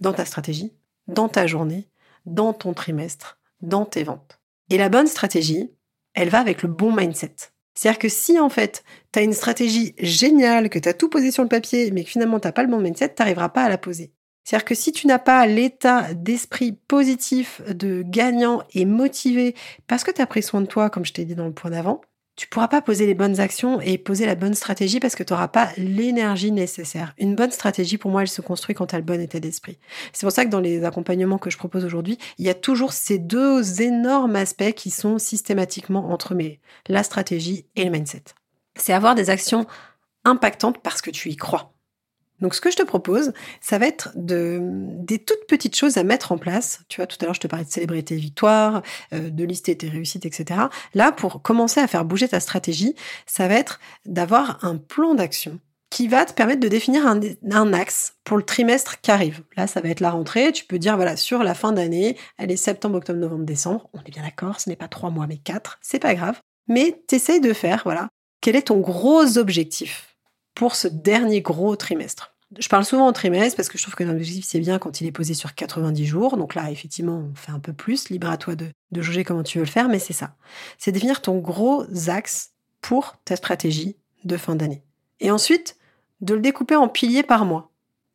dans 0.00 0.12
ta 0.12 0.24
stratégie, 0.24 0.72
dans 1.08 1.28
ta 1.28 1.46
journée, 1.46 1.88
dans 2.24 2.52
ton 2.52 2.74
trimestre, 2.74 3.38
dans 3.60 3.84
tes 3.84 4.04
ventes? 4.04 4.38
Et 4.70 4.78
la 4.78 4.88
bonne 4.88 5.08
stratégie, 5.08 5.72
elle 6.14 6.28
va 6.28 6.40
avec 6.40 6.62
le 6.62 6.68
bon 6.68 6.94
mindset. 6.94 7.51
C'est-à-dire 7.74 7.98
que 7.98 8.08
si 8.08 8.38
en 8.38 8.48
fait, 8.48 8.84
tu 9.12 9.18
as 9.18 9.22
une 9.22 9.32
stratégie 9.32 9.94
géniale, 9.98 10.68
que 10.68 10.78
tu 10.78 10.88
as 10.88 10.94
tout 10.94 11.08
posé 11.08 11.30
sur 11.30 11.42
le 11.42 11.48
papier, 11.48 11.90
mais 11.90 12.04
que 12.04 12.10
finalement 12.10 12.40
tu 12.40 12.48
n'as 12.48 12.52
pas 12.52 12.62
le 12.62 12.68
bon 12.68 12.80
mindset, 12.80 13.14
tu 13.14 13.14
n'arriveras 13.20 13.48
pas 13.48 13.64
à 13.64 13.68
la 13.68 13.78
poser. 13.78 14.12
C'est-à-dire 14.44 14.64
que 14.64 14.74
si 14.74 14.92
tu 14.92 15.06
n'as 15.06 15.18
pas 15.20 15.46
l'état 15.46 16.14
d'esprit 16.14 16.72
positif, 16.72 17.62
de 17.68 18.02
gagnant 18.02 18.62
et 18.74 18.84
motivé, 18.84 19.54
parce 19.86 20.04
que 20.04 20.10
tu 20.10 20.20
as 20.20 20.26
pris 20.26 20.42
soin 20.42 20.60
de 20.60 20.66
toi, 20.66 20.90
comme 20.90 21.04
je 21.04 21.12
t'ai 21.12 21.24
dit 21.24 21.36
dans 21.36 21.46
le 21.46 21.52
point 21.52 21.70
d'avant, 21.70 22.00
tu 22.36 22.48
pourras 22.48 22.68
pas 22.68 22.80
poser 22.80 23.06
les 23.06 23.14
bonnes 23.14 23.40
actions 23.40 23.80
et 23.80 23.98
poser 23.98 24.24
la 24.24 24.34
bonne 24.34 24.54
stratégie 24.54 25.00
parce 25.00 25.14
que 25.14 25.22
tu 25.22 25.32
n'auras 25.32 25.48
pas 25.48 25.70
l'énergie 25.76 26.50
nécessaire. 26.50 27.14
Une 27.18 27.34
bonne 27.34 27.50
stratégie, 27.50 27.98
pour 27.98 28.10
moi, 28.10 28.22
elle 28.22 28.28
se 28.28 28.40
construit 28.40 28.74
quand 28.74 28.86
tu 28.86 28.94
as 28.94 28.98
le 28.98 29.04
bon 29.04 29.20
état 29.20 29.38
d'esprit. 29.38 29.78
C'est 30.12 30.24
pour 30.24 30.32
ça 30.32 30.44
que 30.44 30.50
dans 30.50 30.60
les 30.60 30.84
accompagnements 30.84 31.38
que 31.38 31.50
je 31.50 31.58
propose 31.58 31.84
aujourd'hui, 31.84 32.18
il 32.38 32.46
y 32.46 32.50
a 32.50 32.54
toujours 32.54 32.92
ces 32.92 33.18
deux 33.18 33.82
énormes 33.82 34.36
aspects 34.36 34.72
qui 34.72 34.90
sont 34.90 35.18
systématiquement 35.18 36.10
entremêlés. 36.10 36.60
La 36.88 37.02
stratégie 37.02 37.66
et 37.76 37.84
le 37.84 37.90
mindset. 37.90 38.24
C'est 38.76 38.94
avoir 38.94 39.14
des 39.14 39.28
actions 39.28 39.66
impactantes 40.24 40.82
parce 40.82 41.02
que 41.02 41.10
tu 41.10 41.28
y 41.28 41.36
crois. 41.36 41.74
Donc, 42.42 42.54
ce 42.54 42.60
que 42.60 42.70
je 42.70 42.76
te 42.76 42.82
propose, 42.82 43.32
ça 43.60 43.78
va 43.78 43.86
être 43.86 44.10
de, 44.14 44.58
des 44.60 45.18
toutes 45.18 45.46
petites 45.48 45.76
choses 45.76 45.96
à 45.96 46.04
mettre 46.04 46.32
en 46.32 46.38
place. 46.38 46.80
Tu 46.88 46.96
vois, 46.96 47.06
tout 47.06 47.16
à 47.20 47.24
l'heure, 47.24 47.34
je 47.34 47.40
te 47.40 47.46
parlais 47.46 47.64
de 47.64 47.70
célébrer 47.70 48.02
tes 48.02 48.16
victoires, 48.16 48.82
euh, 49.14 49.30
de 49.30 49.44
lister 49.44 49.76
tes 49.76 49.88
réussites, 49.88 50.26
etc. 50.26 50.60
Là, 50.94 51.12
pour 51.12 51.40
commencer 51.40 51.80
à 51.80 51.86
faire 51.86 52.04
bouger 52.04 52.28
ta 52.28 52.40
stratégie, 52.40 52.94
ça 53.26 53.48
va 53.48 53.54
être 53.54 53.80
d'avoir 54.04 54.62
un 54.64 54.76
plan 54.76 55.14
d'action 55.14 55.58
qui 55.92 56.08
va 56.08 56.24
te 56.24 56.32
permettre 56.32 56.60
de 56.60 56.68
définir 56.68 57.06
un, 57.06 57.72
axe 57.74 58.14
pour 58.24 58.38
le 58.38 58.42
trimestre 58.42 59.00
qui 59.02 59.10
arrive. 59.10 59.42
Là, 59.58 59.66
ça 59.66 59.82
va 59.82 59.90
être 59.90 60.00
la 60.00 60.10
rentrée. 60.10 60.50
Tu 60.50 60.64
peux 60.64 60.78
dire, 60.78 60.96
voilà, 60.96 61.16
sur 61.16 61.44
la 61.44 61.54
fin 61.54 61.70
d'année, 61.72 62.16
elle 62.38 62.50
est 62.50 62.56
septembre, 62.56 62.96
octobre, 62.96 63.18
novembre, 63.18 63.44
décembre. 63.44 63.90
On 63.92 64.00
est 64.00 64.10
bien 64.10 64.22
d'accord, 64.22 64.58
ce 64.58 64.70
n'est 64.70 64.76
pas 64.76 64.88
trois 64.88 65.10
mois, 65.10 65.26
mais 65.26 65.36
quatre. 65.36 65.78
C'est 65.82 65.98
pas 65.98 66.14
grave. 66.14 66.40
Mais 66.66 67.02
t'essayes 67.06 67.40
de 67.40 67.52
faire, 67.52 67.82
voilà, 67.84 68.08
quel 68.40 68.56
est 68.56 68.68
ton 68.68 68.80
gros 68.80 69.36
objectif 69.36 70.16
pour 70.54 70.74
ce 70.76 70.88
dernier 70.88 71.42
gros 71.42 71.76
trimestre? 71.76 72.31
Je 72.58 72.68
parle 72.68 72.84
souvent 72.84 73.06
en 73.06 73.12
trimestre 73.12 73.56
parce 73.56 73.68
que 73.68 73.78
je 73.78 73.82
trouve 73.82 73.94
que 73.94 74.04
l'objectif, 74.04 74.44
c'est 74.44 74.60
bien 74.60 74.78
quand 74.78 75.00
il 75.00 75.06
est 75.06 75.12
posé 75.12 75.34
sur 75.34 75.54
90 75.54 76.06
jours. 76.06 76.36
Donc 76.36 76.54
là, 76.54 76.70
effectivement, 76.70 77.30
on 77.30 77.34
fait 77.34 77.52
un 77.52 77.58
peu 77.58 77.72
plus. 77.72 78.10
Libre 78.10 78.30
à 78.30 78.36
toi 78.36 78.54
de, 78.54 78.70
juger 78.92 79.24
comment 79.24 79.42
tu 79.42 79.58
veux 79.58 79.64
le 79.64 79.70
faire, 79.70 79.88
mais 79.88 79.98
c'est 79.98 80.12
ça. 80.12 80.34
C'est 80.78 80.92
définir 80.92 81.22
ton 81.22 81.38
gros 81.38 81.84
axe 82.08 82.50
pour 82.80 83.16
ta 83.24 83.36
stratégie 83.36 83.96
de 84.24 84.36
fin 84.36 84.54
d'année. 84.54 84.82
Et 85.20 85.30
ensuite, 85.30 85.76
de 86.20 86.34
le 86.34 86.40
découper 86.40 86.76
en 86.76 86.88
piliers 86.88 87.22
par 87.22 87.44
mois. 87.44 87.70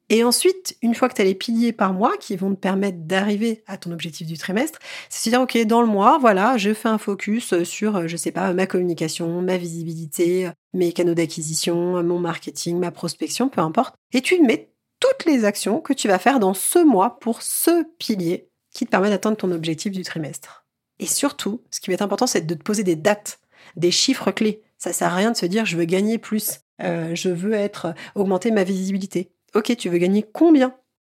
Et 0.10 0.24
ensuite, 0.24 0.78
une 0.82 0.96
fois 0.96 1.10
que 1.10 1.16
tu 1.16 1.22
as 1.22 1.26
les 1.26 1.36
piliers 1.36 1.74
par 1.74 1.92
mois 1.92 2.16
qui 2.18 2.38
vont 2.38 2.56
te 2.56 2.60
permettre 2.60 3.00
d'arriver 3.00 3.64
à 3.68 3.76
ton 3.76 3.92
objectif 3.92 4.26
du 4.26 4.38
trimestre, 4.38 4.80
c'est 5.10 5.30
de 5.30 5.36
dire, 5.36 5.42
OK, 5.42 5.58
dans 5.66 5.82
le 5.82 5.88
mois, 5.88 6.18
voilà, 6.18 6.58
je 6.58 6.74
fais 6.74 6.88
un 6.88 6.98
focus 6.98 7.64
sur, 7.64 8.08
je 8.08 8.16
sais 8.16 8.32
pas, 8.32 8.54
ma 8.54 8.68
communication, 8.68 9.42
ma 9.42 9.58
visibilité, 9.58 10.50
mes 10.78 10.94
canaux 10.94 11.14
d'acquisition, 11.14 12.02
mon 12.04 12.20
marketing, 12.20 12.78
ma 12.78 12.92
prospection, 12.92 13.50
peu 13.50 13.62
importe. 13.62 13.96
Et 14.14 14.22
tu 14.22 14.42
mets 14.42 14.72
toutes 15.00 15.26
les 15.26 15.46
actions 15.46 15.80
que 15.80 15.94
tu 15.94 16.08
vas 16.08 16.20
faire 16.20 16.40
dans 16.40 16.54
ce 16.54 16.80
mois 16.80 17.20
pour 17.20 17.42
ce 17.42 17.84
pilier 18.00 18.50
qui 18.74 18.86
te 18.86 18.92
permet 18.92 19.10
d'atteindre 19.10 19.38
ton 19.38 19.52
objectif 19.52 19.92
du 19.92 20.04
trimestre. 20.04 20.66
Et 21.00 21.06
surtout, 21.06 21.62
ce 21.72 21.80
qui 21.80 21.94
va 21.94 22.04
important, 22.04 22.28
c'est 22.28 22.46
de 22.46 22.54
te 22.54 22.64
poser 22.64 22.84
des 22.84 22.96
dates, 22.96 23.40
des 23.76 23.92
chiffres 23.92 24.32
clés. 24.32 24.64
Ça 24.78 24.94
sert 24.94 25.12
à 25.12 25.16
rien 25.16 25.32
de 25.32 25.38
se 25.38 25.46
dire, 25.46 25.66
je 25.66 25.78
veux 25.78 25.86
gagner 25.86 26.18
plus, 26.18 26.60
euh, 26.82 27.14
je 27.16 27.30
veux 27.30 27.54
être, 27.54 27.94
augmenter 28.16 28.52
ma 28.52 28.64
visibilité 28.64 29.32
Ok, 29.56 29.76
tu 29.78 29.90
veux 29.90 29.98
gagner 29.98 30.24
combien? 30.24 30.76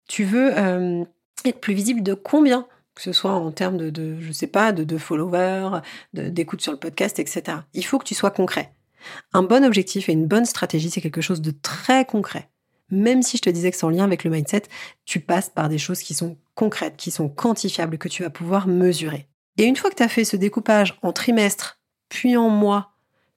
Tu 0.08 0.24
veux 0.24 0.58
euh, 0.58 1.04
être 1.46 1.60
plus 1.60 1.74
visible 1.74 2.04
de 2.04 2.14
combien? 2.14 2.68
Que 2.96 3.02
ce 3.02 3.12
soit 3.12 3.32
en 3.32 3.52
termes 3.52 3.78
de, 3.78 3.90
de 3.90 4.20
je 4.20 4.32
sais 4.32 4.48
pas, 4.48 4.72
de, 4.72 4.84
de 4.84 4.98
followers, 4.98 5.82
d'écoute 6.14 6.62
sur 6.62 6.72
le 6.72 6.80
podcast, 6.80 7.20
etc. 7.20 7.60
Il 7.74 7.86
faut 7.86 7.98
que 7.98 8.06
tu 8.06 8.16
sois 8.16 8.32
concret. 8.32 8.74
Un 9.34 9.44
bon 9.44 9.66
objectif 9.66 10.10
et 10.10 10.14
une 10.14 10.28
bonne 10.28 10.46
stratégie, 10.46 10.90
c'est 10.90 11.02
quelque 11.02 11.22
chose 11.22 11.42
de 11.42 11.52
très 11.52 12.06
concret. 12.06 12.50
Même 12.92 13.22
si 13.22 13.38
je 13.38 13.42
te 13.42 13.50
disais 13.50 13.72
que 13.72 13.78
c'est 13.78 13.86
en 13.86 13.90
lien 13.90 14.04
avec 14.04 14.24
le 14.24 14.32
mindset, 14.32 14.64
tu 15.06 15.20
passes 15.20 15.50
par 15.50 15.70
des 15.70 15.78
choses 15.78 16.02
qui 16.02 16.14
sont 16.14 16.38
concrètes, 16.56 16.98
qui 16.98 17.12
sont 17.12 17.30
quantifiables, 17.30 17.98
que 17.98 18.10
tu 18.10 18.24
vas 18.24 18.30
pouvoir 18.30 18.68
mesurer. 18.68 19.28
Et 19.58 19.64
une 19.64 19.76
fois 19.76 19.90
que 19.90 19.96
tu 19.96 20.04
as 20.04 20.10
fait 20.10 20.24
ce 20.24 20.38
découpage 20.38 20.98
en 21.02 21.12
trimestre, 21.12 21.80
puis 22.08 22.36
en 22.36 22.50
mois, 22.50 22.94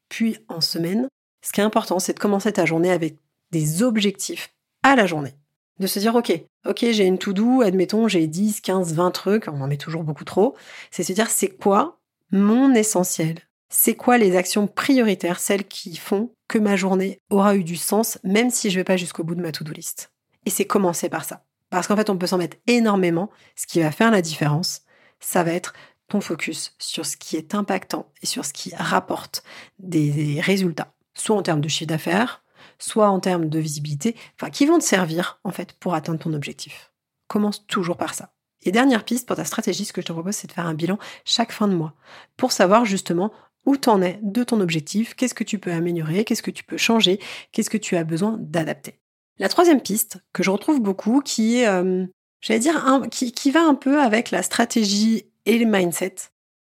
puis 0.09 0.39
en 0.49 0.61
semaine, 0.61 1.09
ce 1.43 1.53
qui 1.53 1.61
est 1.61 1.65
important, 1.65 1.99
c'est 1.99 2.15
de 2.15 2.19
commencer 2.19 2.53
ta 2.53 2.65
journée 2.65 2.91
avec 2.91 3.17
des 3.51 3.83
objectifs 3.83 4.55
à 4.83 4.97
la 4.97 5.07
journée. 5.07 5.35
De 5.79 5.87
se 5.87 5.99
dire, 5.99 6.15
OK, 6.15 6.33
OK, 6.67 6.87
j'ai 6.91 7.05
une 7.05 7.19
to-do, 7.19 7.63
admettons, 7.63 8.09
j'ai 8.09 8.27
10, 8.27 8.61
15, 8.61 8.95
20 8.95 9.11
trucs, 9.11 9.49
on 9.49 9.61
en 9.61 9.67
met 9.67 9.77
toujours 9.77 10.05
beaucoup 10.05 10.25
trop. 10.25 10.55
C'est 10.91 11.03
se 11.03 11.13
dire, 11.13 11.29
c'est 11.29 11.49
quoi 11.49 11.99
mon 12.31 12.73
essentiel? 12.75 13.41
C'est 13.75 13.97
quoi 13.97 14.19
les 14.19 14.37
actions 14.37 14.67
prioritaires, 14.67 15.41
celles 15.41 15.67
qui 15.67 15.97
font 15.97 16.35
que 16.47 16.59
ma 16.59 16.77
journée 16.77 17.23
aura 17.31 17.57
eu 17.57 17.65
du 17.65 17.77
sens, 17.77 18.19
même 18.23 18.51
si 18.51 18.69
je 18.69 18.79
vais 18.79 18.85
pas 18.85 18.99
jusqu'au 18.99 19.25
bout 19.25 19.35
de 19.35 19.41
ma 19.41 19.51
to-do 19.51 19.73
list? 19.73 20.13
Et 20.45 20.51
c'est 20.51 20.67
commencer 20.67 21.09
par 21.09 21.25
ça. 21.25 21.47
Parce 21.71 21.87
qu'en 21.87 21.97
fait, 21.97 22.11
on 22.11 22.19
peut 22.19 22.27
s'en 22.27 22.37
mettre 22.37 22.59
énormément. 22.67 23.31
Ce 23.57 23.67
qui 23.67 23.81
va 23.81 23.91
faire 23.91 24.11
la 24.11 24.21
différence, 24.21 24.83
ça 25.21 25.43
va 25.43 25.53
être 25.53 25.73
ton 26.09 26.21
focus 26.21 26.75
sur 26.79 27.07
ce 27.07 27.17
qui 27.17 27.39
est 27.39 27.55
impactant 27.55 28.13
et 28.21 28.27
sur 28.27 28.45
ce 28.45 28.53
qui 28.53 28.75
rapporte 28.77 29.43
des 29.79 30.39
résultats, 30.43 30.93
soit 31.15 31.37
en 31.37 31.43
termes 31.43 31.63
de 31.63 31.69
chiffre 31.69 31.89
d'affaires, 31.89 32.45
soit 32.79 33.09
en 33.09 33.21
termes 33.21 33.49
de 33.49 33.59
visibilité, 33.59 34.17
enfin 34.39 34.51
qui 34.51 34.67
vont 34.67 34.79
te 34.81 34.85
servir 34.85 35.41
en 35.45 35.51
fait 35.51 35.73
pour 35.73 35.95
atteindre 35.95 36.19
ton 36.19 36.35
objectif. 36.35 36.93
Commence 37.27 37.67
toujours 37.67 37.97
par 37.97 38.13
ça. 38.13 38.35
Et 38.65 38.71
dernière 38.71 39.05
piste 39.05 39.27
pour 39.27 39.37
ta 39.37 39.47
stratégie, 39.47 39.87
ce 39.87 39.95
que 39.95 40.03
je 40.03 40.07
te 40.07 40.13
propose, 40.13 40.35
c'est 40.35 40.47
de 40.47 40.53
faire 40.53 40.67
un 40.67 40.75
bilan 40.75 40.99
chaque 41.25 41.53
fin 41.53 41.69
de 41.69 41.75
mois 41.75 41.95
pour 42.37 42.53
savoir 42.53 42.85
justement 42.85 43.33
où 43.67 43.77
t'en 43.77 44.03
es 44.03 44.19
de 44.23 44.45
ton 44.45 44.61
objectif, 44.61 45.15
qu'est-ce 45.15 45.35
que 45.35 45.45
tu 45.45 45.59
peux 45.59 45.73
améliorer, 45.73 46.25
qu'est-ce 46.25 46.43
que 46.43 46.51
tu 46.51 46.65
peux 46.65 46.77
changer, 46.77 47.21
qu'est-ce 47.53 47.71
que 47.71 47.79
tu 47.79 47.97
as 47.97 48.05
besoin 48.05 48.37
d'adapter? 48.41 48.99
La 49.39 49.49
troisième 49.49 49.81
piste 49.81 50.19
que 50.33 50.43
je 50.43 50.51
retrouve 50.51 50.81
beaucoup, 50.81 51.21
qui 51.21 51.59
est, 51.59 51.69
euh, 51.69 52.07
j'allais 52.41 52.61
dire, 52.61 53.07
qui, 53.11 53.33
qui 53.33 53.51
va 53.51 53.63
un 53.63 53.75
peu 53.75 54.01
avec 54.01 54.31
la 54.31 54.43
stratégie 54.43 55.27
et 55.47 55.59
le 55.59 55.71
mindset, 55.71 56.15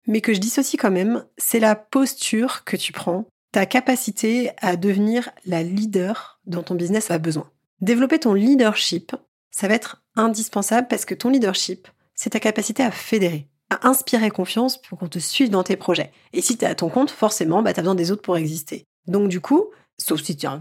mais 0.08 0.22
que 0.22 0.34
je 0.34 0.40
dissocie 0.40 0.80
quand 0.80 0.92
même, 0.92 1.26
c'est 1.38 1.60
la 1.60 1.76
posture 1.76 2.64
que 2.64 2.78
tu 2.78 2.92
prends, 2.92 3.26
ta 3.52 3.66
capacité 3.66 4.52
à 4.62 4.76
devenir 4.76 5.30
la 5.46 5.64
leader 5.64 6.40
dont 6.46 6.64
ton 6.64 6.76
business 6.76 7.12
a 7.12 7.18
besoin. 7.18 7.50
Développer 7.82 8.20
ton 8.20 8.34
leadership, 8.34 9.16
ça 9.52 9.68
va 9.68 9.74
être 9.74 10.04
indispensable 10.16 10.88
parce 10.88 11.06
que 11.06 11.16
ton 11.16 11.30
leadership, 11.30 11.88
c'est 12.16 12.32
ta 12.32 12.40
capacité 12.40 12.84
à 12.84 12.92
fédérer, 12.92 13.48
inspirer 13.84 14.30
confiance 14.32 14.82
pour 14.82 14.98
qu'on 14.98 15.08
te 15.08 15.20
suive 15.20 15.50
dans 15.50 15.64
tes 15.64 15.78
projets. 15.78 16.12
Et 16.34 16.42
si 16.42 16.58
tu 16.58 16.66
à 16.66 16.76
ton 16.76 16.90
compte, 16.90 17.12
forcément, 17.12 17.62
bah, 17.62 17.74
tu 17.74 17.82
besoin 17.82 17.96
des 17.96 18.12
autres 18.12 18.22
pour 18.22 18.38
exister. 18.38 18.86
Donc 19.08 19.30
du 19.30 19.42
coup, 19.42 19.70
sauf 19.98 20.22
si 20.22 20.36
tu 20.36 20.46
as, 20.46 20.60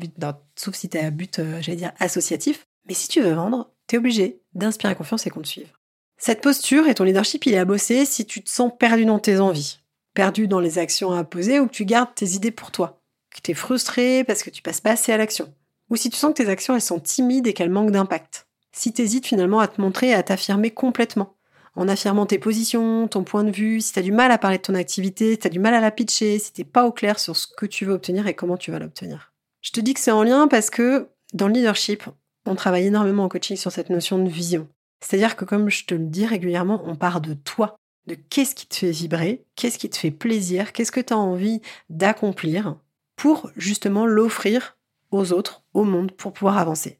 sauf 0.57 0.75
si 0.75 0.89
un 0.95 1.11
but, 1.11 1.39
euh, 1.39 1.61
j'allais 1.61 1.77
dire, 1.77 1.93
associatif, 1.99 2.67
mais 2.87 2.95
si 2.95 3.09
tu 3.09 3.21
veux 3.21 3.33
vendre, 3.33 3.71
tu 3.87 3.97
es 3.97 3.99
obligé 3.99 4.41
d'inspirer 4.55 4.95
confiance 4.95 5.27
et 5.27 5.31
qu'on 5.31 5.43
te 5.43 5.49
suive. 5.49 5.73
Cette 6.19 6.43
posture 6.43 6.87
et 6.87 6.95
ton 6.95 7.05
leadership, 7.05 7.47
il 7.47 7.55
est 7.55 7.59
à 7.59 7.65
bosser 7.65 8.05
si 8.05 8.27
tu 8.27 8.43
te 8.43 8.51
sens 8.51 8.71
perdu 8.79 9.05
dans 9.05 9.19
tes 9.19 9.41
envies, 9.41 9.81
perdu 10.15 10.49
dans 10.49 10.61
les 10.61 10.79
actions 10.79 11.13
à 11.13 11.25
poser 11.25 11.61
ou 11.61 11.67
que 11.67 11.73
tu 11.73 11.85
gardes 11.85 12.15
tes 12.15 12.31
idées 12.31 12.51
pour 12.51 12.71
toi, 12.71 13.01
que 13.35 13.41
tu 13.43 13.53
es 13.53 13.55
frustré 13.55 14.25
parce 14.25 14.43
que 14.43 14.51
tu 14.51 14.63
passes 14.63 14.81
pas 14.81 14.93
assez 14.93 15.13
à 15.13 15.17
l'action, 15.17 15.53
ou 15.89 15.97
si 15.97 16.11
tu 16.11 16.17
sens 16.17 16.35
que 16.35 16.43
tes 16.43 16.49
actions 16.51 16.75
elles 16.75 16.83
sont 16.83 17.01
timides 17.01 17.47
et 17.47 17.55
qu'elles 17.55 17.71
manquent 17.71 17.93
d'impact. 17.93 18.47
Si 18.73 18.93
tu 18.93 19.03
hésites 19.03 19.27
finalement 19.27 19.61
à 19.61 19.69
te 19.69 19.81
montrer 19.81 20.09
et 20.09 20.15
à 20.15 20.23
t'affirmer 20.23 20.71
complètement, 20.71 21.35
en 21.77 21.89
affirmant 21.89 22.27
tes 22.27 22.39
positions, 22.39 23.09
ton 23.09 23.25
point 23.25 23.45
de 23.45 23.51
vue, 23.51 23.81
si 23.81 23.93
tu 23.93 23.99
as 23.99 24.03
du 24.03 24.13
mal 24.13 24.31
à 24.31 24.39
parler 24.39 24.59
de 24.59 24.63
ton 24.63 24.75
activité, 24.75 25.33
si 25.33 25.39
tu 25.39 25.47
as 25.47 25.51
du 25.51 25.59
mal 25.59 25.75
à 25.75 25.81
la 25.81 25.91
pitcher, 25.91 26.39
si 26.39 26.53
tu 26.53 26.65
pas 26.65 26.87
au 26.87 26.93
clair 26.93 27.19
sur 27.19 27.37
ce 27.37 27.47
que 27.47 27.67
tu 27.67 27.85
veux 27.85 27.95
obtenir 27.95 28.27
et 28.27 28.35
comment 28.35 28.57
tu 28.57 28.71
vas 28.71 28.79
l'obtenir. 28.79 29.33
Je 29.61 29.71
te 29.71 29.81
dis 29.81 29.95
que 29.95 30.01
c'est 30.01 30.11
en 30.11 30.23
lien 30.23 30.49
parce 30.49 30.71
que 30.71 31.09
dans 31.33 31.47
le 31.47 31.55
leadership, 31.55 32.05
on 32.47 32.55
travaille 32.55 32.87
énormément 32.87 33.25
en 33.25 33.29
coaching 33.29 33.57
sur 33.57 33.73
cette 33.73 33.91
notion 33.91 34.19
de 34.19 34.29
vision. 34.29 34.69
C'est-à-dire 35.01 35.37
que 35.37 35.45
comme 35.45 35.71
je 35.71 35.85
te 35.85 35.95
le 35.95 36.05
dis 36.05 36.27
régulièrement, 36.27 36.83
on 36.85 36.97
part 36.97 37.21
de 37.21 37.35
toi, 37.35 37.77
de 38.07 38.15
qu'est-ce 38.15 38.55
qui 38.55 38.67
te 38.67 38.75
fait 38.75 38.91
vibrer, 38.91 39.45
qu'est-ce 39.57 39.79
qui 39.79 39.89
te 39.89 39.97
fait 39.97 40.11
plaisir, 40.11 40.73
qu'est-ce 40.73 40.93
que 40.93 41.01
tu 41.01 41.13
as 41.13 41.19
envie 41.19 41.61
d'accomplir 41.89 42.77
pour 43.17 43.51
justement 43.57 44.07
l'offrir 44.07 44.79
aux 45.11 45.33
autres, 45.33 45.63
au 45.75 45.85
monde, 45.85 46.13
pour 46.13 46.33
pouvoir 46.33 46.59
avancer. 46.59 46.99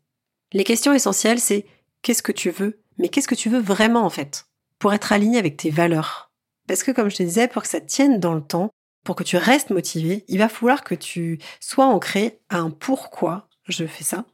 Les 0.53 0.65
questions 0.65 0.93
essentielles, 0.93 1.41
c'est 1.41 1.65
qu'est-ce 2.03 2.23
que 2.23 2.33
tu 2.33 2.51
veux, 2.51 2.81
mais 2.99 3.09
qu'est-ce 3.09 3.29
que 3.29 3.35
tu 3.35 3.49
veux 3.49 3.61
vraiment 3.61 4.05
en 4.05 4.11
fait, 4.11 4.47
pour 4.81 4.93
être 4.93 5.13
aligné 5.13 5.39
avec 5.39 5.57
tes 5.57 5.71
valeurs. 5.71 6.33
Parce 6.67 6.83
que 6.83 6.91
comme 6.91 7.11
je 7.11 7.17
te 7.17 7.23
disais, 7.23 7.47
pour 7.47 7.63
que 7.63 7.69
ça 7.69 7.81
tienne 7.81 8.19
dans 8.19 8.35
le 8.35 8.41
temps, 8.41 8.71
pour 9.05 9.15
que 9.15 9.23
tu 9.23 9.37
restes 9.37 9.71
motivé, 9.71 10.25
il 10.27 10.39
va 10.39 10.49
falloir 10.49 10.83
que 10.83 10.97
tu 10.97 11.39
sois 11.61 11.87
ancré 11.87 12.41
à 12.49 12.59
un 12.59 12.71
pourquoi 12.71 13.49
je 13.69 13.87
fais 13.87 14.05
ça, 14.05 14.25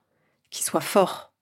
qui 0.50 0.65
soit 0.65 0.81
fort. 0.81 1.33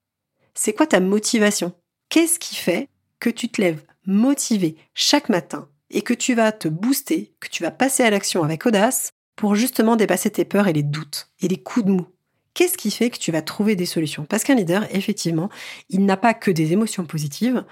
C'est 0.54 0.72
quoi 0.72 0.86
ta 0.86 1.00
motivation? 1.00 1.72
Qu'est-ce 2.08 2.38
qui 2.38 2.56
fait 2.56 2.88
que 3.20 3.30
tu 3.30 3.48
te 3.48 3.60
lèves 3.60 3.84
motivé 4.06 4.76
chaque 4.94 5.28
matin 5.28 5.68
et 5.90 6.02
que 6.02 6.14
tu 6.14 6.34
vas 6.34 6.52
te 6.52 6.68
booster, 6.68 7.34
que 7.40 7.48
tu 7.48 7.62
vas 7.62 7.70
passer 7.70 8.02
à 8.02 8.10
l'action 8.10 8.42
avec 8.42 8.66
audace 8.66 9.10
pour 9.36 9.54
justement 9.54 9.96
dépasser 9.96 10.30
tes 10.30 10.44
peurs 10.44 10.68
et 10.68 10.72
les 10.72 10.82
doutes 10.82 11.28
et 11.40 11.48
les 11.48 11.62
coups 11.62 11.86
de 11.86 11.92
mou? 11.92 12.06
Qu'est-ce 12.54 12.78
qui 12.78 12.92
fait 12.92 13.10
que 13.10 13.18
tu 13.18 13.32
vas 13.32 13.42
trouver 13.42 13.74
des 13.74 13.86
solutions? 13.86 14.26
Parce 14.26 14.44
qu'un 14.44 14.54
leader, 14.54 14.86
effectivement, 14.94 15.50
il 15.88 16.04
n'a 16.06 16.16
pas 16.16 16.34
que 16.34 16.52
des 16.52 16.72
émotions 16.72 17.04
positives, 17.04 17.64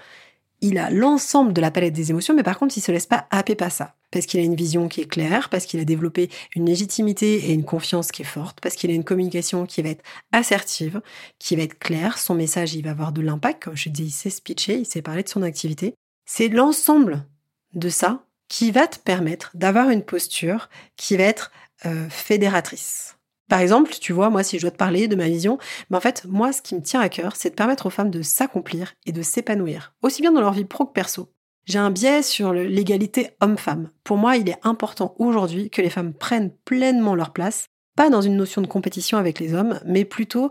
il 0.63 0.77
a 0.77 0.89
l'ensemble 0.89 1.51
de 1.51 1.59
la 1.59 1.71
palette 1.71 1.93
des 1.93 2.09
émotions, 2.09 2.33
mais 2.33 2.41
par 2.41 2.57
contre, 2.57 2.77
il 2.77 2.81
se 2.81 2.91
laisse 2.91 3.05
pas 3.05 3.27
happer 3.31 3.53
par 3.53 3.71
ça. 3.71 3.95
Parce 4.11 4.25
qu'il 4.25 4.39
a 4.39 4.43
une 4.43 4.55
vision 4.55 4.87
qui 4.87 5.01
est 5.01 5.05
claire, 5.05 5.49
parce 5.49 5.65
qu'il 5.65 5.79
a 5.81 5.85
développé 5.85 6.29
une 6.55 6.65
légitimité 6.65 7.49
et 7.49 7.53
une 7.53 7.65
confiance 7.65 8.11
qui 8.11 8.21
est 8.21 8.25
forte, 8.25 8.61
parce 8.61 8.75
qu'il 8.75 8.89
a 8.89 8.93
une 8.93 9.03
communication 9.03 9.65
qui 9.65 9.81
va 9.81 9.89
être 9.89 10.03
assertive, 10.31 11.01
qui 11.37 11.57
va 11.57 11.63
être 11.63 11.77
claire, 11.79 12.17
son 12.17 12.33
message, 12.33 12.75
il 12.75 12.83
va 12.83 12.91
avoir 12.91 13.11
de 13.11 13.21
l'impact. 13.21 13.61
Comme 13.61 13.75
je 13.75 13.89
dis, 13.89 14.05
il 14.05 14.11
sait 14.11 14.29
se 14.29 14.41
pitcher, 14.41 14.77
il 14.77 14.85
sait 14.85 15.01
parler 15.01 15.23
de 15.23 15.29
son 15.29 15.43
activité. 15.43 15.95
C'est 16.25 16.47
l'ensemble 16.47 17.25
de 17.73 17.89
ça 17.89 18.25
qui 18.47 18.71
va 18.71 18.87
te 18.87 18.99
permettre 18.99 19.51
d'avoir 19.55 19.89
une 19.89 20.03
posture 20.03 20.69
qui 20.95 21.17
va 21.17 21.25
être 21.25 21.51
euh, 21.85 22.07
fédératrice. 22.09 23.17
Par 23.49 23.59
exemple, 23.59 23.91
tu 23.99 24.13
vois, 24.13 24.29
moi, 24.29 24.43
si 24.43 24.57
je 24.57 24.61
dois 24.61 24.71
te 24.71 24.77
parler 24.77 25.07
de 25.07 25.15
ma 25.15 25.27
vision, 25.27 25.57
mais 25.89 25.97
en 25.97 26.01
fait, 26.01 26.25
moi, 26.25 26.51
ce 26.53 26.61
qui 26.61 26.75
me 26.75 26.81
tient 26.81 27.01
à 27.01 27.09
cœur, 27.09 27.35
c'est 27.35 27.51
de 27.51 27.55
permettre 27.55 27.85
aux 27.85 27.91
femmes 27.91 28.09
de 28.09 28.21
s'accomplir 28.21 28.93
et 29.05 29.11
de 29.11 29.21
s'épanouir, 29.21 29.93
aussi 30.01 30.21
bien 30.21 30.31
dans 30.31 30.41
leur 30.41 30.53
vie 30.53 30.65
pro 30.65 30.85
que 30.85 30.93
perso. 30.93 31.29
J'ai 31.65 31.79
un 31.79 31.91
biais 31.91 32.23
sur 32.23 32.51
l'égalité 32.53 33.31
homme-femme. 33.39 33.89
Pour 34.03 34.17
moi, 34.17 34.35
il 34.35 34.49
est 34.49 34.59
important 34.63 35.15
aujourd'hui 35.17 35.69
que 35.69 35.81
les 35.81 35.89
femmes 35.89 36.13
prennent 36.13 36.51
pleinement 36.65 37.15
leur 37.15 37.31
place, 37.31 37.67
pas 37.95 38.09
dans 38.09 38.21
une 38.21 38.35
notion 38.35 38.61
de 38.61 38.67
compétition 38.67 39.17
avec 39.17 39.39
les 39.39 39.53
hommes, 39.53 39.79
mais 39.85 40.03
plutôt 40.03 40.49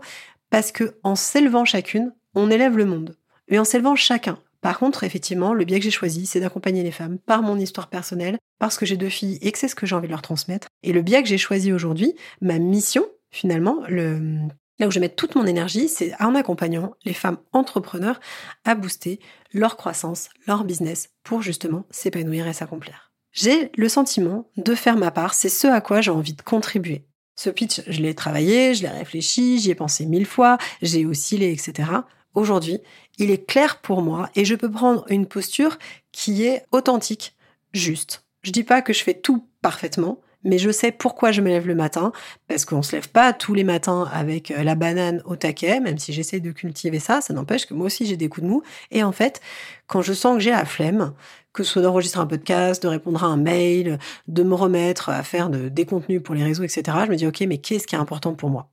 parce 0.49 0.71
que 0.71 0.95
en 1.03 1.15
s'élevant 1.15 1.65
chacune, 1.65 2.13
on 2.35 2.49
élève 2.49 2.77
le 2.77 2.85
monde. 2.85 3.15
Et 3.47 3.59
en 3.59 3.63
s'élevant 3.63 3.95
chacun, 3.95 4.39
par 4.63 4.79
contre, 4.79 5.03
effectivement, 5.03 5.53
le 5.53 5.65
biais 5.65 5.79
que 5.79 5.83
j'ai 5.83 5.91
choisi, 5.91 6.25
c'est 6.25 6.39
d'accompagner 6.39 6.83
les 6.83 6.91
femmes 6.91 7.19
par 7.19 7.41
mon 7.41 7.59
histoire 7.59 7.89
personnelle, 7.89 8.37
parce 8.59 8.77
que 8.77 8.85
j'ai 8.85 8.95
deux 8.95 9.09
filles 9.09 9.37
et 9.41 9.51
que 9.51 9.59
c'est 9.59 9.67
ce 9.67 9.75
que 9.75 9.85
j'ai 9.85 9.93
envie 9.93 10.07
de 10.07 10.13
leur 10.13 10.21
transmettre. 10.21 10.69
Et 10.83 10.93
le 10.93 11.01
biais 11.01 11.21
que 11.21 11.27
j'ai 11.27 11.37
choisi 11.37 11.73
aujourd'hui, 11.73 12.15
ma 12.39 12.59
mission, 12.59 13.05
finalement, 13.29 13.83
le, 13.89 14.39
là 14.79 14.87
où 14.87 14.91
je 14.91 15.01
mets 15.01 15.09
toute 15.09 15.35
mon 15.35 15.45
énergie, 15.45 15.89
c'est 15.89 16.13
en 16.21 16.33
accompagnant 16.33 16.93
les 17.03 17.13
femmes 17.13 17.39
entrepreneurs 17.51 18.21
à 18.63 18.73
booster 18.73 19.19
leur 19.51 19.75
croissance, 19.75 20.29
leur 20.47 20.63
business, 20.63 21.09
pour 21.23 21.41
justement 21.41 21.85
s'épanouir 21.91 22.47
et 22.47 22.53
s'accomplir. 22.53 23.11
J'ai 23.33 23.69
le 23.75 23.89
sentiment 23.89 24.49
de 24.55 24.75
faire 24.75 24.95
ma 24.95 25.11
part, 25.11 25.33
c'est 25.33 25.49
ce 25.49 25.67
à 25.67 25.81
quoi 25.81 25.99
j'ai 25.99 26.11
envie 26.11 26.35
de 26.35 26.41
contribuer. 26.41 27.05
Ce 27.35 27.49
pitch, 27.49 27.81
je 27.85 28.01
l'ai 28.01 28.15
travaillé, 28.15 28.75
je 28.75 28.83
l'ai 28.83 28.89
réfléchi, 28.89 29.59
j'y 29.59 29.71
ai 29.71 29.75
pensé 29.75 30.05
mille 30.05 30.25
fois, 30.25 30.57
j'ai 30.81 31.05
oscillé, 31.05 31.51
etc 31.51 32.03
aujourd'hui, 32.33 32.79
il 33.17 33.31
est 33.31 33.45
clair 33.45 33.79
pour 33.81 34.01
moi 34.01 34.29
et 34.35 34.45
je 34.45 34.55
peux 34.55 34.71
prendre 34.71 35.05
une 35.09 35.25
posture 35.25 35.77
qui 36.11 36.43
est 36.43 36.65
authentique, 36.71 37.35
juste. 37.73 38.25
Je 38.41 38.51
dis 38.51 38.63
pas 38.63 38.81
que 38.81 38.93
je 38.93 39.03
fais 39.03 39.13
tout 39.13 39.47
parfaitement, 39.61 40.19
mais 40.43 40.57
je 40.57 40.69
sais 40.69 40.91
pourquoi 40.91 41.31
je 41.31 41.41
me 41.41 41.47
lève 41.47 41.67
le 41.67 41.75
matin, 41.75 42.11
parce 42.47 42.65
qu'on 42.65 42.81
se 42.81 42.95
lève 42.95 43.09
pas 43.09 43.33
tous 43.33 43.53
les 43.53 43.63
matins 43.63 44.09
avec 44.11 44.51
euh, 44.51 44.63
la 44.63 44.75
banane 44.75 45.21
au 45.25 45.35
taquet, 45.35 45.79
même 45.79 45.97
si 45.97 46.13
j'essaie 46.13 46.39
de 46.39 46.51
cultiver 46.51 46.99
ça, 46.99 47.21
ça 47.21 47.33
n'empêche 47.33 47.65
que 47.65 47.73
moi 47.73 47.85
aussi 47.85 48.05
j'ai 48.05 48.17
des 48.17 48.29
coups 48.29 48.45
de 48.45 48.51
mou. 48.51 48.63
Et 48.91 49.03
en 49.03 49.11
fait, 49.11 49.41
quand 49.87 50.01
je 50.01 50.13
sens 50.13 50.35
que 50.35 50.43
j'ai 50.43 50.51
la 50.51 50.65
flemme, 50.65 51.13
que 51.53 51.63
ce 51.63 51.73
soit 51.73 51.81
d'enregistrer 51.81 52.19
un 52.19 52.27
podcast, 52.27 52.83
de 52.83 52.87
répondre 52.87 53.23
à 53.23 53.27
un 53.27 53.37
mail, 53.37 53.99
de 54.27 54.43
me 54.43 54.55
remettre 54.55 55.09
à 55.09 55.23
faire 55.23 55.49
des 55.49 55.85
contenus 55.85 56.21
pour 56.21 56.35
les 56.35 56.43
réseaux, 56.43 56.63
etc., 56.63 56.97
je 57.05 57.11
me 57.11 57.15
dis, 57.15 57.27
OK, 57.27 57.41
mais 57.41 57.59
qu'est-ce 57.59 57.87
qui 57.87 57.95
est 57.95 57.99
important 57.99 58.33
pour 58.33 58.49
moi? 58.49 58.69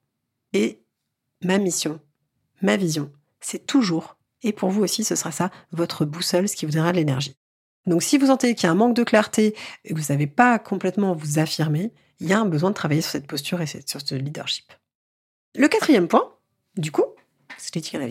Et 0.52 0.83
ma 1.45 1.59
mission, 1.59 2.00
ma 2.62 2.76
vision, 2.76 3.12
c'est 3.40 3.66
toujours, 3.66 4.16
et 4.42 4.52
pour 4.52 4.70
vous 4.70 4.82
aussi 4.82 5.04
ce 5.04 5.16
sera 5.16 5.32
ça, 5.32 5.50
votre 5.73 6.04
boussole, 6.04 6.49
ce 6.49 6.56
qui 6.56 6.66
vous 6.66 6.73
donnera 6.73 6.92
de 6.92 6.97
l'énergie. 6.97 7.37
Donc 7.87 8.02
si 8.02 8.18
vous 8.18 8.26
sentez 8.26 8.54
qu'il 8.54 8.64
y 8.64 8.66
a 8.68 8.73
un 8.73 8.76
manque 8.76 8.94
de 8.94 9.04
clarté 9.04 9.54
et 9.85 9.94
que 9.94 9.99
vous 9.99 10.12
n'avez 10.12 10.26
pas 10.26 10.59
complètement 10.59 11.14
vous 11.14 11.38
affirmer, 11.38 11.92
il 12.20 12.28
y 12.28 12.32
a 12.32 12.40
un 12.40 12.47
besoin 12.47 12.70
de 12.70 12.75
travailler 12.75 13.00
sur 13.00 13.12
cette 13.12 13.26
posture 13.26 13.61
et 13.62 13.66
sur 13.66 14.00
ce 14.04 14.14
leadership. 14.14 14.73
Le 15.56 15.68
quatrième 15.68 16.06
point, 16.06 16.35
du 16.76 16.92
coup, 16.92 17.04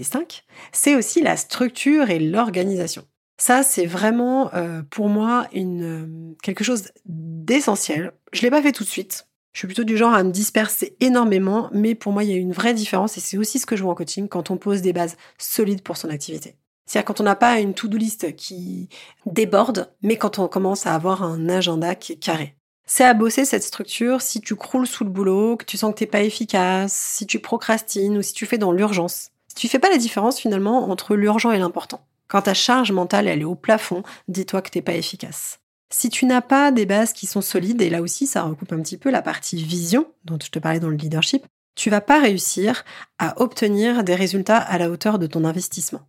cinq, 0.03 0.45
c'est 0.71 0.95
aussi 0.95 1.21
la 1.21 1.37
structure 1.37 2.09
et 2.09 2.19
l'organisation. 2.19 3.05
Ça, 3.37 3.63
c'est 3.63 3.85
vraiment 3.85 4.53
euh, 4.53 4.81
pour 4.89 5.07
moi 5.07 5.47
une, 5.53 5.83
euh, 5.83 6.35
quelque 6.43 6.63
chose 6.63 6.89
d'essentiel. 7.05 8.11
Je 8.33 8.39
ne 8.39 8.43
l'ai 8.43 8.51
pas 8.51 8.61
fait 8.61 8.73
tout 8.73 8.83
de 8.83 8.89
suite. 8.89 9.28
Je 9.51 9.59
suis 9.59 9.67
plutôt 9.67 9.83
du 9.83 9.97
genre 9.97 10.13
à 10.13 10.23
me 10.23 10.31
disperser 10.31 10.95
énormément, 10.99 11.69
mais 11.73 11.95
pour 11.95 12.13
moi, 12.13 12.23
il 12.23 12.29
y 12.29 12.33
a 12.33 12.37
une 12.37 12.53
vraie 12.53 12.73
différence 12.73 13.17
et 13.17 13.21
c'est 13.21 13.37
aussi 13.37 13.59
ce 13.59 13.65
que 13.65 13.75
je 13.75 13.83
vois 13.83 13.91
en 13.91 13.95
coaching 13.95 14.27
quand 14.27 14.51
on 14.51 14.57
pose 14.57 14.81
des 14.81 14.93
bases 14.93 15.17
solides 15.37 15.81
pour 15.81 15.97
son 15.97 16.09
activité. 16.09 16.55
C'est-à-dire 16.85 17.05
quand 17.05 17.21
on 17.21 17.23
n'a 17.23 17.35
pas 17.35 17.59
une 17.59 17.73
to-do 17.73 17.97
list 17.97 18.35
qui 18.35 18.89
déborde, 19.25 19.91
mais 20.01 20.17
quand 20.17 20.39
on 20.39 20.47
commence 20.47 20.87
à 20.87 20.95
avoir 20.95 21.23
un 21.23 21.49
agenda 21.49 21.95
qui 21.95 22.13
est 22.13 22.17
carré. 22.17 22.55
C'est 22.85 23.05
à 23.05 23.13
bosser 23.13 23.45
cette 23.45 23.63
structure 23.63 24.21
si 24.21 24.41
tu 24.41 24.55
croules 24.55 24.87
sous 24.87 25.03
le 25.03 25.11
boulot, 25.11 25.57
que 25.57 25.65
tu 25.65 25.77
sens 25.77 25.93
que 25.93 25.99
t'es 25.99 26.07
pas 26.07 26.23
efficace, 26.23 26.93
si 26.93 27.27
tu 27.27 27.39
procrastines 27.39 28.17
ou 28.17 28.23
si 28.23 28.33
tu 28.33 28.47
fais 28.47 28.57
dans 28.57 28.71
l'urgence. 28.71 29.29
Si 29.47 29.55
tu 29.55 29.67
fais 29.67 29.77
pas 29.77 29.91
la 29.91 29.97
différence 29.97 30.39
finalement 30.39 30.89
entre 30.89 31.15
l'urgent 31.15 31.51
et 31.51 31.59
l'important. 31.59 32.03
Quand 32.27 32.41
ta 32.43 32.55
charge 32.55 32.91
mentale 32.91 33.27
elle 33.27 33.41
est 33.41 33.45
au 33.45 33.53
plafond, 33.53 34.01
dis-toi 34.27 34.63
que 34.63 34.71
t'es 34.71 34.81
pas 34.81 34.93
efficace. 34.93 35.58
Si 35.91 36.09
tu 36.09 36.25
n'as 36.25 36.41
pas 36.41 36.71
des 36.71 36.85
bases 36.85 37.13
qui 37.13 37.25
sont 37.25 37.41
solides, 37.41 37.81
et 37.81 37.89
là 37.89 38.01
aussi 38.01 38.27
ça 38.27 38.43
recoupe 38.43 38.73
un 38.73 38.81
petit 38.81 38.97
peu 38.97 39.09
la 39.09 39.21
partie 39.21 39.63
vision 39.63 40.11
dont 40.23 40.37
je 40.41 40.51
te 40.51 40.59
parlais 40.59 40.79
dans 40.79 40.89
le 40.89 40.95
leadership, 40.95 41.45
tu 41.75 41.89
vas 41.89 42.01
pas 42.01 42.19
réussir 42.19 42.83
à 43.17 43.41
obtenir 43.41 44.03
des 44.03 44.15
résultats 44.15 44.57
à 44.57 44.77
la 44.77 44.89
hauteur 44.89 45.17
de 45.17 45.27
ton 45.27 45.45
investissement. 45.45 46.07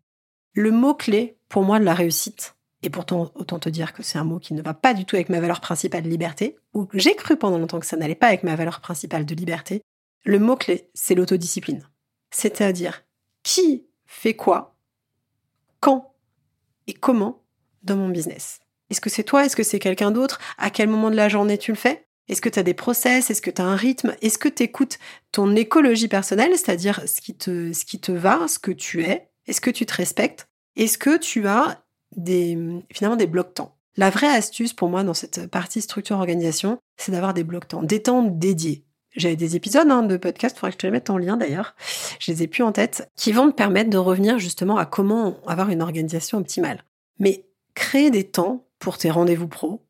Le 0.52 0.70
mot-clé 0.70 1.38
pour 1.48 1.62
moi 1.62 1.78
de 1.78 1.84
la 1.84 1.94
réussite, 1.94 2.56
et 2.82 2.90
pourtant 2.90 3.30
autant 3.34 3.58
te 3.58 3.68
dire 3.68 3.92
que 3.92 4.02
c'est 4.02 4.18
un 4.18 4.24
mot 4.24 4.38
qui 4.38 4.54
ne 4.54 4.62
va 4.62 4.74
pas 4.74 4.94
du 4.94 5.04
tout 5.04 5.16
avec 5.16 5.28
ma 5.28 5.40
valeur 5.40 5.60
principale 5.60 6.02
de 6.02 6.08
liberté, 6.08 6.56
ou 6.74 6.88
j'ai 6.92 7.14
cru 7.14 7.36
pendant 7.36 7.58
longtemps 7.58 7.80
que 7.80 7.86
ça 7.86 7.96
n'allait 7.96 8.14
pas 8.14 8.28
avec 8.28 8.42
ma 8.42 8.56
valeur 8.56 8.80
principale 8.80 9.26
de 9.26 9.34
liberté, 9.34 9.82
Le 10.24 10.38
mot-clé, 10.38 10.90
c'est 10.92 11.14
l'autodiscipline. 11.14 11.88
C'est-à-dire 12.30 13.04
qui 13.42 13.86
fait 14.04 14.34
quoi, 14.34 14.76
quand 15.80 16.14
et 16.86 16.92
comment 16.92 17.42
dans 17.82 17.96
mon 17.96 18.10
business. 18.10 18.60
Est-ce 18.90 19.00
que 19.00 19.10
c'est 19.10 19.24
toi? 19.24 19.44
Est-ce 19.44 19.56
que 19.56 19.62
c'est 19.62 19.78
quelqu'un 19.78 20.10
d'autre? 20.10 20.40
À 20.58 20.70
quel 20.70 20.88
moment 20.88 21.10
de 21.10 21.16
la 21.16 21.28
journée 21.28 21.58
tu 21.58 21.70
le 21.72 21.76
fais? 21.76 22.06
Est-ce 22.28 22.40
que 22.40 22.48
tu 22.48 22.58
as 22.58 22.62
des 22.62 22.74
process? 22.74 23.30
Est-ce 23.30 23.42
que 23.42 23.50
tu 23.50 23.60
as 23.60 23.64
un 23.64 23.76
rythme? 23.76 24.14
Est-ce 24.22 24.38
que 24.38 24.48
tu 24.48 24.62
écoutes 24.62 24.98
ton 25.32 25.56
écologie 25.56 26.08
personnelle, 26.08 26.52
c'est-à-dire 26.52 27.02
ce 27.06 27.20
qui, 27.20 27.34
te, 27.34 27.72
ce 27.72 27.84
qui 27.84 28.00
te 28.00 28.12
va, 28.12 28.46
ce 28.46 28.58
que 28.58 28.70
tu 28.70 29.02
es? 29.02 29.30
Est-ce 29.46 29.60
que 29.60 29.70
tu 29.70 29.86
te 29.86 29.94
respectes? 29.94 30.46
Est-ce 30.76 30.98
que 30.98 31.16
tu 31.18 31.48
as 31.48 31.82
des, 32.16 32.56
finalement 32.92 33.16
des 33.16 33.26
blocs-temps 33.26 33.76
La 33.96 34.10
vraie 34.10 34.28
astuce 34.28 34.72
pour 34.72 34.88
moi 34.88 35.02
dans 35.02 35.14
cette 35.14 35.46
partie 35.48 35.80
structure-organisation, 35.80 36.78
c'est 36.96 37.12
d'avoir 37.12 37.34
des 37.34 37.44
blocs-temps, 37.44 37.82
des 37.82 38.02
temps 38.02 38.22
dédiés. 38.22 38.84
J'avais 39.16 39.34
des 39.34 39.56
épisodes 39.56 39.90
hein, 39.90 40.04
de 40.04 40.16
podcast, 40.16 40.54
il 40.56 40.60
faudrait 40.60 40.70
que 40.70 40.74
je 40.74 40.78
te 40.78 40.86
les 40.86 40.92
mette 40.92 41.10
en 41.10 41.18
lien 41.18 41.36
d'ailleurs, 41.36 41.74
je 42.20 42.30
les 42.30 42.44
ai 42.44 42.46
plus 42.46 42.62
en 42.62 42.70
tête, 42.70 43.10
qui 43.16 43.32
vont 43.32 43.46
me 43.46 43.52
permettre 43.52 43.90
de 43.90 43.98
revenir 43.98 44.38
justement 44.38 44.76
à 44.76 44.86
comment 44.86 45.36
avoir 45.48 45.70
une 45.70 45.82
organisation 45.82 46.38
optimale. 46.38 46.84
Mais 47.18 47.44
créer 47.74 48.12
des 48.12 48.24
temps 48.24 48.64
pour 48.80 48.98
tes 48.98 49.12
rendez-vous 49.12 49.46
pro, 49.46 49.86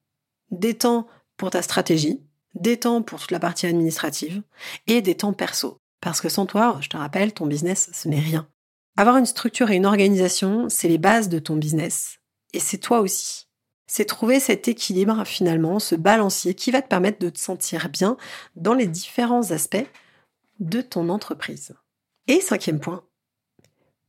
des 0.50 0.76
temps 0.76 1.06
pour 1.38 1.48
ta 1.48 1.62
stratégie, 1.62 2.22
des 2.54 2.78
temps 2.78 3.00
pour 3.00 3.20
toute 3.20 3.30
la 3.30 3.40
partie 3.40 3.66
administrative 3.66 4.42
et 4.86 5.00
des 5.00 5.16
temps 5.16 5.32
perso. 5.32 5.80
Parce 6.02 6.20
que 6.20 6.28
sans 6.28 6.44
toi, 6.44 6.76
je 6.82 6.90
te 6.90 6.98
rappelle, 6.98 7.32
ton 7.32 7.46
business, 7.46 7.88
ce 7.94 8.08
n'est 8.08 8.20
rien. 8.20 8.46
Avoir 8.98 9.16
une 9.16 9.24
structure 9.24 9.70
et 9.70 9.76
une 9.76 9.86
organisation, 9.86 10.68
c'est 10.68 10.88
les 10.88 10.98
bases 10.98 11.30
de 11.30 11.38
ton 11.38 11.56
business. 11.56 12.18
Et 12.52 12.60
c'est 12.60 12.78
toi 12.78 13.00
aussi 13.00 13.46
c'est 13.90 14.04
trouver 14.04 14.38
cet 14.38 14.68
équilibre 14.68 15.24
finalement, 15.24 15.80
ce 15.80 15.96
balancier 15.96 16.54
qui 16.54 16.70
va 16.70 16.80
te 16.80 16.86
permettre 16.86 17.18
de 17.18 17.28
te 17.28 17.40
sentir 17.40 17.88
bien 17.88 18.16
dans 18.54 18.72
les 18.72 18.86
différents 18.86 19.50
aspects 19.50 19.84
de 20.60 20.80
ton 20.80 21.08
entreprise. 21.08 21.74
Et 22.28 22.40
cinquième 22.40 22.78
point, 22.78 23.02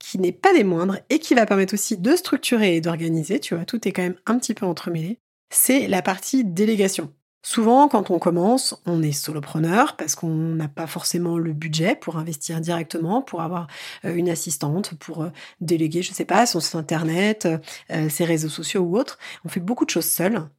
qui 0.01 0.17
n'est 0.17 0.31
pas 0.31 0.53
des 0.53 0.63
moindres 0.63 0.97
et 1.09 1.19
qui 1.19 1.35
va 1.35 1.45
permettre 1.45 1.75
aussi 1.75 1.95
de 1.95 2.15
structurer 2.15 2.75
et 2.75 2.81
d'organiser, 2.81 3.39
tu 3.39 3.55
vois, 3.55 3.65
tout 3.65 3.87
est 3.87 3.91
quand 3.91 4.01
même 4.01 4.17
un 4.25 4.37
petit 4.39 4.55
peu 4.55 4.65
entremêlé, 4.65 5.19
c'est 5.51 5.87
la 5.87 6.01
partie 6.01 6.43
délégation. 6.43 7.13
Souvent, 7.43 7.87
quand 7.87 8.11
on 8.11 8.19
commence, 8.19 8.81
on 8.85 9.01
est 9.01 9.11
solopreneur 9.11 9.95
parce 9.95 10.15
qu'on 10.15 10.29
n'a 10.29 10.67
pas 10.67 10.85
forcément 10.85 11.37
le 11.37 11.53
budget 11.53 11.95
pour 11.95 12.17
investir 12.17 12.61
directement, 12.61 13.21
pour 13.21 13.41
avoir 13.41 13.67
euh, 14.05 14.13
une 14.13 14.29
assistante, 14.29 14.93
pour 14.95 15.23
euh, 15.23 15.29
déléguer, 15.59 16.01
je 16.01 16.13
sais 16.13 16.25
pas, 16.25 16.45
son 16.45 16.59
site 16.59 16.75
internet, 16.75 17.47
euh, 17.91 18.09
ses 18.09 18.25
réseaux 18.25 18.49
sociaux 18.49 18.81
ou 18.81 18.97
autres. 18.97 19.17
On 19.45 19.49
fait 19.49 19.59
beaucoup 19.59 19.85
de 19.85 19.89
choses 19.89 20.05
seul. 20.05 20.49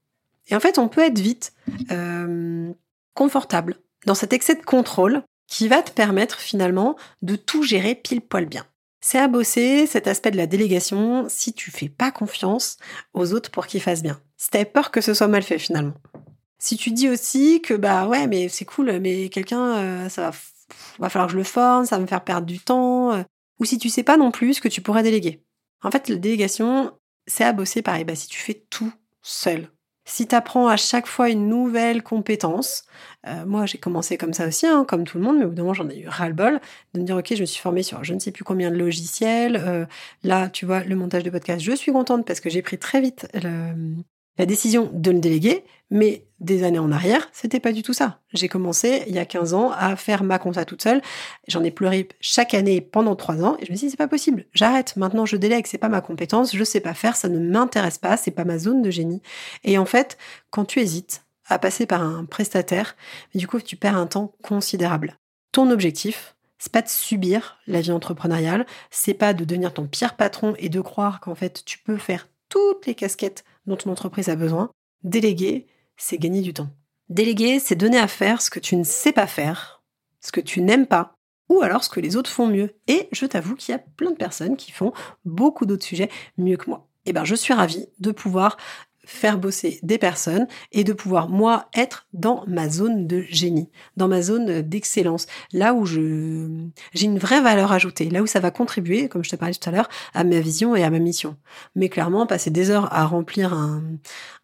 Et 0.49 0.57
en 0.57 0.61
fait, 0.61 0.79
on 0.79 0.89
peut 0.89 1.03
être 1.03 1.21
vite 1.21 1.53
confortable 3.15 3.77
dans 4.07 4.17
cet 4.17 4.33
excès 4.33 4.57
de 4.57 4.63
contrôle 4.63 5.23
qui 5.47 5.69
va 5.69 5.83
te 5.83 5.93
permettre 5.93 6.41
finalement 6.41 6.97
de 7.23 7.37
tout 7.37 7.63
gérer 7.63 7.95
pile 7.95 8.23
poil 8.23 8.47
bien. 8.47 8.67
C'est 9.05 9.19
à 9.19 9.27
bosser 9.27 9.87
cet 9.89 10.07
aspect 10.07 10.31
de 10.31 10.37
la 10.37 10.47
délégation 10.47 11.27
si 11.29 11.53
tu 11.53 11.73
fais 11.73 11.89
pas 11.89 12.13
confiance 12.13 12.77
aux 13.15 13.35
autres 13.35 13.51
pour 13.51 13.67
qu'ils 13.67 13.83
fassent 13.83 14.03
bien. 14.03 14.21
Si 14.37 14.49
tu 14.49 14.59
as 14.59 14.65
peur 14.65 14.93
que 14.93 15.01
ce 15.01 15.13
soit 15.13 15.27
mal 15.27 15.43
fait 15.43 15.59
finalement. 15.59 15.95
Si 16.61 16.77
tu 16.77 16.93
dis 16.93 17.09
aussi 17.09 17.61
que 17.61 17.75
bah 17.75 18.07
ouais, 18.07 18.29
mais 18.29 18.49
c'est 18.49 18.65
cool, 18.65 19.01
mais 19.01 19.29
quelqu'un, 19.29 19.75
euh, 19.75 20.09
ça 20.09 20.31
va, 20.31 20.37
va 21.01 21.09
falloir 21.09 21.27
que 21.27 21.33
je 21.33 21.39
le 21.39 21.43
forme, 21.43 21.85
ça 21.85 21.97
va 21.97 22.03
me 22.03 22.07
faire 22.07 22.23
perdre 22.23 22.47
du 22.47 22.61
temps, 22.61 23.13
euh, 23.13 23.25
ou 23.59 23.65
si 23.65 23.77
tu 23.77 23.89
sais 23.89 24.05
pas 24.05 24.17
non 24.17 24.31
plus 24.31 24.55
ce 24.55 24.61
que 24.61 24.69
tu 24.69 24.81
pourrais 24.81 25.03
déléguer. 25.03 25.43
En 25.83 25.91
fait, 25.91 26.09
la 26.09 26.15
délégation, 26.15 26.93
c'est 27.27 27.43
à 27.43 27.53
bosser 27.53 27.83
pareil. 27.83 28.05
Bah, 28.05 28.15
si 28.15 28.29
tu 28.29 28.39
fais 28.39 28.65
tout 28.71 28.93
seul, 29.21 29.69
si 30.05 30.27
tu 30.27 30.35
apprends 30.35 30.69
à 30.69 30.77
chaque 30.77 31.07
fois 31.07 31.31
une 31.31 31.49
nouvelle 31.49 32.03
compétence, 32.03 32.85
euh, 33.27 33.45
moi 33.47 33.67
j'ai 33.67 33.79
commencé 33.79 34.17
comme 34.19 34.33
ça 34.33 34.47
aussi, 34.47 34.67
hein, 34.67 34.85
comme 34.87 35.05
tout 35.05 35.19
le 35.19 35.25
monde, 35.25 35.39
mais 35.39 35.45
au 35.45 35.49
bout 35.49 35.55
d'un 35.55 35.63
moment 35.63 35.75
j'en 35.75 35.89
ai 35.89 35.99
eu 36.01 36.09
ras-le-bol 36.09 36.61
de 36.95 37.01
me 37.01 37.05
dire 37.05 37.17
ok, 37.17 37.35
je 37.35 37.41
me 37.41 37.47
suis 37.47 37.61
formée 37.61 37.83
sur 37.83 38.03
je 38.05 38.15
ne 38.15 38.19
sais 38.19 38.33
plus 38.33 38.45
combien 38.45 38.71
de 38.71 38.77
logiciels. 38.77 39.87
là, 40.23 40.49
tu 40.51 40.67
vois, 40.67 40.85
le 40.85 40.97
montage 40.97 41.23
de 41.23 41.31
podcast, 41.31 41.63
je 41.63 41.73
suis 41.73 41.93
contente 41.93 42.27
parce 42.27 42.41
que 42.41 42.51
j'ai 42.51 42.63
pris 42.63 42.79
très 42.79 43.01
vite 43.01 43.27
la 44.39 44.47
décision 44.47 44.91
de 44.93 45.11
le 45.11 45.21
déléguer, 45.21 45.65
mais 45.90 46.25
des 46.40 46.64
années 46.64 46.79
en 46.79 46.90
arrière, 46.90 47.29
c'était 47.33 47.61
pas 47.61 47.71
du 47.73 47.83
tout 47.83 47.92
ça. 47.92 48.21
J'ai 48.33 48.49
commencé 48.49 49.05
il 49.07 49.14
y 49.14 49.18
a 49.18 49.27
15 49.27 49.55
ans 49.55 49.71
à 49.71 49.95
faire 49.95 50.25
ma 50.25 50.38
compta 50.38 50.64
toute 50.64 50.83
seule. 50.83 51.03
J'en 51.49 51.62
ai 51.62 51.71
pleuré 51.71 52.09
chaque 52.21 52.55
année 52.55 52.81
pendant 52.81 53.14
3 53.14 53.45
ans 53.45 53.57
et 53.61 53.66
je 53.66 53.71
me 53.71 53.77
suis 53.77 53.87
dit 53.87 53.90
c'est 53.90 53.97
pas 53.97 54.09
possible. 54.09 54.47
J'arrête. 54.55 54.97
Maintenant 54.97 55.27
je 55.27 55.37
délègue, 55.37 55.66
c'est 55.68 55.79
pas 55.79 55.90
ma 55.90 56.01
compétence, 56.01 56.57
je 56.57 56.64
sais 56.64 56.81
pas 56.81 56.95
faire, 56.95 57.14
ça 57.14 57.29
ne 57.29 57.38
m'intéresse 57.38 57.99
pas, 57.99 58.16
c'est 58.16 58.31
pas 58.31 58.45
ma 58.45 58.59
zone 58.59 58.83
de 58.83 58.90
génie. 58.90 59.23
Et 59.64 59.79
en 59.79 59.85
fait, 59.85 60.18
quand 60.51 60.64
tu 60.64 60.81
hésites 60.81 61.25
à 61.47 61.59
passer 61.59 61.87
par 61.87 62.03
un 62.03 62.25
prestataire, 62.25 62.97
du 63.35 63.47
coup 63.47 63.61
tu 63.61 63.77
perds 63.77 63.97
un 63.97 64.07
temps 64.07 64.33
considérable. 64.42 65.18
Ton 65.53 65.71
objectif, 65.71 66.35
c'est 66.59 66.73
pas 66.73 66.83
de 66.83 66.88
subir 66.88 67.59
la 67.66 67.83
vie 67.83 67.92
entrepreneuriale, 67.92 68.66
c'est 68.90 69.14
pas 69.14 69.35
de 69.35 69.45
devenir 69.45 69.75
ton 69.75 69.87
pire 69.87 70.16
patron 70.16 70.55
et 70.59 70.71
de 70.71 70.81
croire 70.81 71.21
qu'en 71.21 71.35
fait 71.35 71.62
tu 71.66 71.79
peux 71.79 71.99
faire 71.99 72.29
toutes 72.53 72.85
les 72.85 72.95
casquettes 72.95 73.45
dont 73.65 73.77
ton 73.77 73.91
entreprise 73.91 74.29
a 74.29 74.37
besoin. 74.37 74.71
Déléguer, 75.05 75.67
c'est 75.97 76.19
gagner 76.19 76.43
du 76.43 76.53
temps. 76.53 76.69
Déléguer, 77.09 77.59
c'est 77.59 77.77
donner 77.77 77.97
à 77.99 78.07
faire 78.07 78.43
ce 78.43 78.51
que 78.51 78.61
tu 78.61 78.77
ne 78.77 78.85
sais 78.85 79.12
pas 79.12 79.27
faire, 79.27 79.83
ce 80.21 80.33
que 80.33 80.41
tu 80.41 80.61
n'aimes 80.61 80.87
pas, 80.87 81.15
ou 81.49 81.62
alors 81.62 81.83
ce 81.83 81.88
que 81.88 82.01
les 82.01 82.15
autres 82.15 82.29
font 82.29 82.47
mieux. 82.47 82.75
Et 82.88 83.09
je 83.11 83.25
t'avoue 83.25 83.55
qu'il 83.55 83.73
y 83.73 83.75
a 83.75 83.79
plein 83.79 84.11
de 84.11 84.17
personnes 84.17 84.59
qui 84.59 84.71
font 84.71 84.93
beaucoup 85.25 85.65
d'autres 85.65 85.87
sujets 85.87 86.11
mieux 86.37 86.59
que 86.59 86.69
moi. 86.69 86.91
Eh 87.07 87.15
ben, 87.15 87.25
je 87.25 87.35
suis 87.35 87.55
ravie 87.55 87.87
de 88.01 88.12
pouvoir 88.12 88.59
faire 89.05 89.38
bosser 89.38 89.81
des 89.83 89.99
personnes 89.99 90.47
et 90.71 90.85
de 90.85 90.93
pouvoir 90.93 91.29
moi 91.29 91.69
être 91.75 92.07
dans 92.12 92.45
ma 92.47 92.69
zone 92.69 93.07
de 93.07 93.23
génie, 93.29 93.69
dans 93.97 94.09
ma 94.09 94.23
zone 94.23 94.62
d'excellence, 94.62 95.27
là 95.53 95.75
où 95.75 95.85
je 95.87 96.49
j'ai 96.95 97.07
une 97.07 97.19
vraie 97.19 97.41
valeur 97.41 97.73
ajoutée, 97.73 98.11
là 98.11 98.23
où 98.23 98.27
ça 98.27 98.41
va 98.41 98.51
contribuer, 98.51 99.09
comme 99.09 99.25
je 99.25 99.31
te 99.31 99.37
parlais 99.37 99.55
tout 99.55 99.69
à 99.69 99.73
l'heure, 99.73 99.88
à 100.15 100.25
ma 100.25 100.41
vision 100.41 100.77
et 100.77 100.85
à 100.85 100.91
ma 100.91 100.99
mission. 100.99 101.37
Mais 101.75 101.88
clairement, 101.88 102.27
passer 102.27 102.51
des 102.51 102.71
heures 102.71 102.93
à 102.93 103.05
remplir 103.05 103.53
un, 103.53 103.83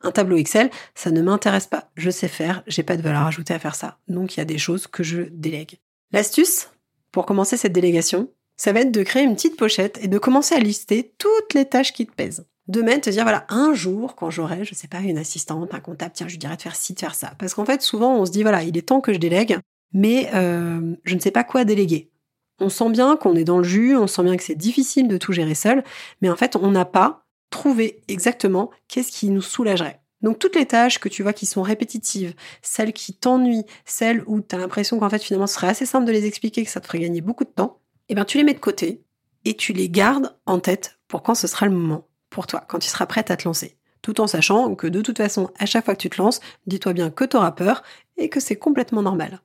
un 0.02 0.10
tableau 0.10 0.36
Excel, 0.36 0.70
ça 0.94 1.10
ne 1.10 1.22
m'intéresse 1.22 1.66
pas. 1.66 1.90
Je 1.96 2.10
sais 2.10 2.28
faire, 2.28 2.62
j'ai 2.66 2.82
pas 2.82 2.96
de 2.96 3.02
valeur 3.02 3.26
ajoutée 3.26 3.54
à 3.54 3.58
faire 3.58 3.74
ça. 3.74 3.98
Donc 4.08 4.36
il 4.36 4.40
y 4.40 4.42
a 4.42 4.46
des 4.46 4.58
choses 4.58 4.86
que 4.86 5.02
je 5.02 5.22
délègue. 5.30 5.78
L'astuce 6.12 6.68
pour 7.12 7.26
commencer 7.26 7.56
cette 7.56 7.72
délégation, 7.72 8.30
ça 8.56 8.72
va 8.72 8.80
être 8.80 8.92
de 8.92 9.02
créer 9.02 9.22
une 9.22 9.34
petite 9.34 9.56
pochette 9.56 9.98
et 10.02 10.08
de 10.08 10.18
commencer 10.18 10.54
à 10.54 10.58
lister 10.58 11.14
toutes 11.18 11.54
les 11.54 11.64
tâches 11.64 11.92
qui 11.92 12.06
te 12.06 12.12
pèsent 12.12 12.44
de 12.68 12.82
même 12.82 13.00
te 13.00 13.10
dire 13.10 13.22
voilà 13.22 13.46
un 13.48 13.72
jour 13.74 14.14
quand 14.14 14.30
j'aurai 14.30 14.64
je 14.64 14.74
sais 14.74 14.88
pas 14.88 15.00
une 15.00 15.18
assistante 15.18 15.72
un 15.74 15.80
comptable 15.80 16.12
tiens 16.14 16.28
je 16.28 16.32
lui 16.32 16.38
dirais 16.38 16.56
de 16.56 16.62
faire 16.62 16.76
ci 16.76 16.94
de 16.94 17.00
faire 17.00 17.14
ça. 17.14 17.32
Parce 17.38 17.54
qu'en 17.54 17.64
fait 17.64 17.82
souvent 17.82 18.14
on 18.16 18.26
se 18.26 18.30
dit 18.30 18.42
voilà 18.42 18.62
il 18.62 18.76
est 18.76 18.88
temps 18.88 19.00
que 19.00 19.12
je 19.12 19.18
délègue 19.18 19.58
mais 19.92 20.30
euh, 20.34 20.94
je 21.04 21.14
ne 21.14 21.20
sais 21.20 21.30
pas 21.30 21.44
quoi 21.44 21.64
déléguer. 21.64 22.10
On 22.60 22.68
sent 22.68 22.90
bien 22.90 23.16
qu'on 23.16 23.34
est 23.36 23.44
dans 23.44 23.58
le 23.58 23.64
jus 23.64 23.96
on 23.96 24.06
sent 24.06 24.22
bien 24.22 24.36
que 24.36 24.42
c'est 24.42 24.54
difficile 24.54 25.08
de 25.08 25.16
tout 25.16 25.32
gérer 25.32 25.54
seul 25.54 25.82
mais 26.20 26.28
en 26.28 26.36
fait 26.36 26.56
on 26.56 26.70
n'a 26.70 26.84
pas 26.84 27.24
trouvé 27.50 28.02
exactement 28.08 28.70
qu'est-ce 28.88 29.10
qui 29.10 29.30
nous 29.30 29.42
soulagerait. 29.42 30.00
Donc 30.20 30.38
toutes 30.38 30.56
les 30.56 30.66
tâches 30.66 30.98
que 30.98 31.08
tu 31.08 31.22
vois 31.22 31.32
qui 31.32 31.46
sont 31.46 31.62
répétitives, 31.62 32.34
celles 32.60 32.92
qui 32.92 33.14
t'ennuient, 33.14 33.64
celles 33.84 34.22
où 34.26 34.40
tu 34.40 34.54
as 34.54 34.58
l'impression 34.58 34.98
qu'en 34.98 35.08
fait 35.08 35.22
finalement 35.22 35.46
ce 35.46 35.54
serait 35.54 35.68
assez 35.68 35.86
simple 35.86 36.06
de 36.06 36.12
les 36.12 36.26
expliquer, 36.26 36.64
que 36.64 36.70
ça 36.70 36.80
te 36.80 36.86
ferait 36.86 36.98
gagner 36.98 37.20
beaucoup 37.20 37.44
de 37.44 37.50
temps, 37.50 37.80
eh 38.08 38.14
bien 38.14 38.24
tu 38.24 38.36
les 38.36 38.44
mets 38.44 38.54
de 38.54 38.58
côté 38.58 39.04
et 39.44 39.54
tu 39.54 39.72
les 39.72 39.88
gardes 39.88 40.36
en 40.44 40.58
tête 40.58 40.98
pour 41.06 41.22
quand 41.22 41.34
ce 41.34 41.46
sera 41.46 41.66
le 41.66 41.72
moment 41.72 42.07
pour 42.30 42.46
toi, 42.46 42.64
quand 42.68 42.78
tu 42.78 42.88
seras 42.88 43.06
prête 43.06 43.30
à 43.30 43.36
te 43.36 43.44
lancer. 43.44 43.76
Tout 44.02 44.20
en 44.20 44.26
sachant 44.26 44.74
que 44.74 44.86
de 44.86 45.02
toute 45.02 45.18
façon, 45.18 45.50
à 45.58 45.66
chaque 45.66 45.84
fois 45.84 45.94
que 45.94 46.00
tu 46.00 46.10
te 46.10 46.20
lances, 46.20 46.40
dis-toi 46.66 46.92
bien 46.92 47.10
que 47.10 47.24
tu 47.24 47.36
auras 47.36 47.52
peur 47.52 47.82
et 48.16 48.28
que 48.28 48.40
c'est 48.40 48.56
complètement 48.56 49.02
normal. 49.02 49.40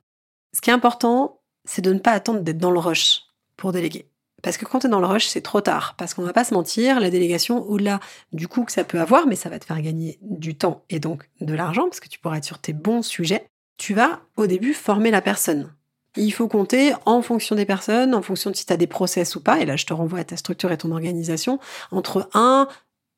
Ce 0.52 0.60
qui 0.60 0.70
est 0.70 0.74
important, 0.74 1.40
c'est 1.64 1.82
de 1.82 1.92
ne 1.92 1.98
pas 1.98 2.12
attendre 2.12 2.40
d'être 2.40 2.58
dans 2.58 2.70
le 2.70 2.78
rush 2.78 3.22
pour 3.56 3.72
déléguer. 3.72 4.08
Parce 4.42 4.58
que 4.58 4.66
quand 4.66 4.80
tu 4.80 4.86
es 4.86 4.90
dans 4.90 5.00
le 5.00 5.06
rush, 5.06 5.26
c'est 5.26 5.40
trop 5.40 5.62
tard. 5.62 5.94
Parce 5.96 6.12
qu'on 6.12 6.22
va 6.22 6.34
pas 6.34 6.44
se 6.44 6.52
mentir, 6.52 7.00
la 7.00 7.08
délégation, 7.08 7.62
au-delà 7.62 7.98
du 8.32 8.46
coût 8.46 8.64
que 8.64 8.72
ça 8.72 8.84
peut 8.84 9.00
avoir, 9.00 9.26
mais 9.26 9.36
ça 9.36 9.48
va 9.48 9.58
te 9.58 9.64
faire 9.64 9.80
gagner 9.80 10.18
du 10.20 10.54
temps 10.54 10.84
et 10.90 11.00
donc 11.00 11.28
de 11.40 11.54
l'argent, 11.54 11.84
parce 11.84 12.00
que 12.00 12.08
tu 12.08 12.18
pourras 12.18 12.36
être 12.36 12.44
sur 12.44 12.58
tes 12.58 12.74
bons 12.74 13.02
sujets, 13.02 13.46
tu 13.78 13.94
vas 13.94 14.20
au 14.36 14.46
début 14.46 14.74
former 14.74 15.10
la 15.10 15.22
personne. 15.22 15.74
Il 16.16 16.32
faut 16.32 16.48
compter 16.48 16.92
en 17.06 17.22
fonction 17.22 17.56
des 17.56 17.66
personnes, 17.66 18.14
en 18.14 18.22
fonction 18.22 18.50
de 18.50 18.56
si 18.56 18.66
tu 18.66 18.72
as 18.72 18.76
des 18.76 18.86
process 18.86 19.34
ou 19.36 19.42
pas, 19.42 19.60
et 19.60 19.66
là 19.66 19.76
je 19.76 19.86
te 19.86 19.92
renvoie 19.92 20.20
à 20.20 20.24
ta 20.24 20.36
structure 20.36 20.70
et 20.70 20.78
ton 20.78 20.92
organisation, 20.92 21.58
entre 21.90 22.28
1 22.34 22.68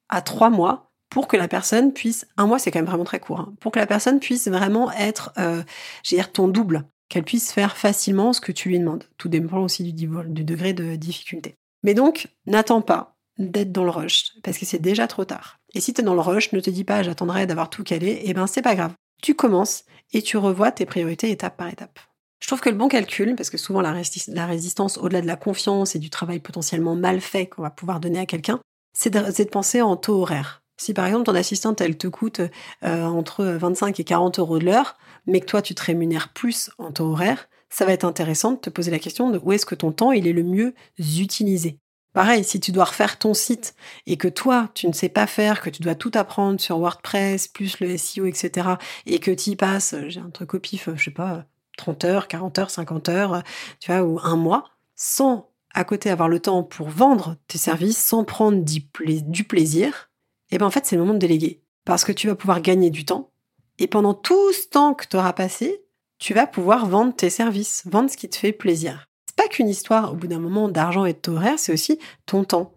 à 0.08 0.22
3 0.22 0.50
mois 0.50 0.90
pour 1.10 1.28
que 1.28 1.36
la 1.36 1.48
personne 1.48 1.92
puisse, 1.92 2.26
un 2.36 2.46
mois 2.46 2.58
c'est 2.58 2.70
quand 2.70 2.78
même 2.78 2.86
vraiment 2.86 3.04
très 3.04 3.20
court, 3.20 3.40
hein, 3.40 3.54
pour 3.60 3.72
que 3.72 3.78
la 3.78 3.86
personne 3.86 4.18
puisse 4.18 4.48
vraiment 4.48 4.90
être, 4.92 5.32
euh, 5.38 5.62
j'ai 6.02 6.16
dire, 6.16 6.32
ton 6.32 6.48
double, 6.48 6.84
qu'elle 7.08 7.24
puisse 7.24 7.52
faire 7.52 7.76
facilement 7.76 8.32
ce 8.32 8.40
que 8.40 8.52
tu 8.52 8.68
lui 8.68 8.78
demandes. 8.78 9.04
Tout 9.16 9.28
dépend 9.28 9.60
aussi 9.60 9.92
du, 9.92 10.08
degré 10.08 10.72
de 10.72 10.96
difficulté. 10.96 11.54
Mais 11.84 11.94
donc, 11.94 12.28
n'attends 12.46 12.82
pas 12.82 13.16
d'être 13.38 13.70
dans 13.70 13.84
le 13.84 13.90
rush, 13.90 14.32
parce 14.42 14.58
que 14.58 14.64
c'est 14.64 14.80
déjà 14.80 15.06
trop 15.06 15.24
tard. 15.24 15.58
Et 15.74 15.80
si 15.80 15.94
tu 15.94 16.00
es 16.00 16.04
dans 16.04 16.14
le 16.14 16.20
rush, 16.20 16.52
ne 16.52 16.60
te 16.60 16.70
dis 16.70 16.84
pas 16.84 17.02
j'attendrai 17.02 17.46
d'avoir 17.46 17.70
tout 17.70 17.84
calé, 17.84 18.08
et 18.08 18.30
eh 18.30 18.34
ben 18.34 18.46
c'est 18.46 18.62
pas 18.62 18.74
grave. 18.74 18.92
Tu 19.22 19.34
commences 19.34 19.84
et 20.12 20.22
tu 20.22 20.36
revois 20.36 20.72
tes 20.72 20.86
priorités 20.86 21.30
étape 21.30 21.56
par 21.56 21.68
étape. 21.68 22.00
Je 22.40 22.46
trouve 22.46 22.60
que 22.60 22.68
le 22.68 22.76
bon 22.76 22.88
calcul, 22.88 23.34
parce 23.34 23.50
que 23.50 23.58
souvent 23.58 23.80
la, 23.80 23.92
résistance, 23.92 24.98
au-delà 24.98 25.20
de 25.20 25.26
la 25.26 25.36
confiance 25.36 25.96
et 25.96 25.98
du 25.98 26.10
travail 26.10 26.40
potentiellement 26.40 26.94
mal 26.94 27.20
fait 27.20 27.46
qu'on 27.46 27.62
va 27.62 27.70
pouvoir 27.70 27.98
donner 28.00 28.18
à 28.18 28.26
quelqu'un, 28.26 28.60
c'est 28.92 29.10
de, 29.10 29.44
penser 29.44 29.80
en 29.82 29.96
taux 29.96 30.22
horaire. 30.22 30.62
Si 30.78 30.92
par 30.92 31.06
exemple 31.06 31.24
ton 31.24 31.34
assistante, 31.34 31.80
elle 31.80 31.96
te 31.96 32.06
coûte 32.06 32.40
euh, 32.84 33.04
entre 33.04 33.44
25 33.44 33.98
et 33.98 34.04
40 34.04 34.38
euros 34.38 34.58
de 34.58 34.66
l'heure, 34.66 34.98
mais 35.26 35.40
que 35.40 35.46
toi 35.46 35.62
tu 35.62 35.74
te 35.74 35.82
rémunères 35.82 36.32
plus 36.34 36.70
en 36.78 36.92
taux 36.92 37.12
horaire, 37.12 37.48
ça 37.70 37.86
va 37.86 37.92
être 37.92 38.04
intéressant 38.04 38.52
de 38.52 38.58
te 38.58 38.70
poser 38.70 38.90
la 38.90 38.98
question 38.98 39.30
de 39.30 39.40
où 39.42 39.52
est-ce 39.52 39.66
que 39.66 39.74
ton 39.74 39.92
temps 39.92 40.12
est 40.12 40.20
le 40.20 40.42
mieux 40.42 40.74
utilisé. 40.98 41.78
Pareil, 42.12 42.44
si 42.44 42.60
tu 42.60 42.72
dois 42.72 42.84
refaire 42.84 43.18
ton 43.18 43.34
site 43.34 43.74
et 44.06 44.16
que 44.16 44.28
toi, 44.28 44.70
tu 44.72 44.86
ne 44.88 44.92
sais 44.92 45.10
pas 45.10 45.26
faire, 45.26 45.60
que 45.60 45.68
tu 45.68 45.82
dois 45.82 45.94
tout 45.94 46.12
apprendre 46.14 46.58
sur 46.58 46.78
WordPress, 46.78 47.48
plus 47.48 47.78
le 47.80 47.94
SEO, 47.98 48.24
etc., 48.24 48.68
et 49.04 49.18
que 49.18 49.30
tu 49.30 49.50
y 49.50 49.56
passes, 49.56 49.94
j'ai 50.08 50.20
un 50.20 50.30
truc 50.30 50.54
au 50.54 50.58
pif, 50.58 50.88
je 50.94 51.04
sais 51.04 51.10
pas, 51.10 51.44
30 51.76 52.04
heures, 52.04 52.28
40 52.28 52.58
heures, 52.58 52.70
50 52.70 53.08
heures, 53.08 53.42
tu 53.80 53.92
vois, 53.92 54.02
ou 54.02 54.18
un 54.22 54.36
mois, 54.36 54.64
sans 54.94 55.50
à 55.74 55.84
côté 55.84 56.10
avoir 56.10 56.28
le 56.28 56.40
temps 56.40 56.62
pour 56.62 56.88
vendre 56.88 57.36
tes 57.48 57.58
services, 57.58 57.98
sans 57.98 58.24
prendre 58.24 58.64
du 58.64 59.44
plaisir, 59.44 60.10
et 60.50 60.54
eh 60.54 60.58
ben 60.58 60.66
en 60.66 60.70
fait, 60.70 60.86
c'est 60.86 60.96
le 60.96 61.02
moment 61.02 61.14
de 61.14 61.18
déléguer. 61.18 61.62
Parce 61.84 62.04
que 62.04 62.12
tu 62.12 62.28
vas 62.28 62.34
pouvoir 62.34 62.60
gagner 62.60 62.90
du 62.90 63.04
temps, 63.04 63.30
et 63.78 63.86
pendant 63.86 64.14
tout 64.14 64.52
ce 64.52 64.68
temps 64.68 64.94
que 64.94 65.06
tu 65.06 65.16
auras 65.16 65.32
passé, 65.32 65.84
tu 66.18 66.32
vas 66.32 66.46
pouvoir 66.46 66.86
vendre 66.86 67.14
tes 67.14 67.30
services, 67.30 67.82
vendre 67.86 68.10
ce 68.10 68.16
qui 68.16 68.28
te 68.28 68.36
fait 68.36 68.52
plaisir 68.52 69.06
pas 69.36 69.48
qu'une 69.48 69.68
histoire, 69.68 70.12
au 70.12 70.16
bout 70.16 70.26
d'un 70.26 70.40
moment, 70.40 70.68
d'argent 70.68 71.04
et 71.04 71.12
de 71.12 71.18
taux 71.18 71.36
horaire, 71.36 71.58
c'est 71.58 71.72
aussi 71.72 72.00
ton 72.24 72.42
temps. 72.42 72.72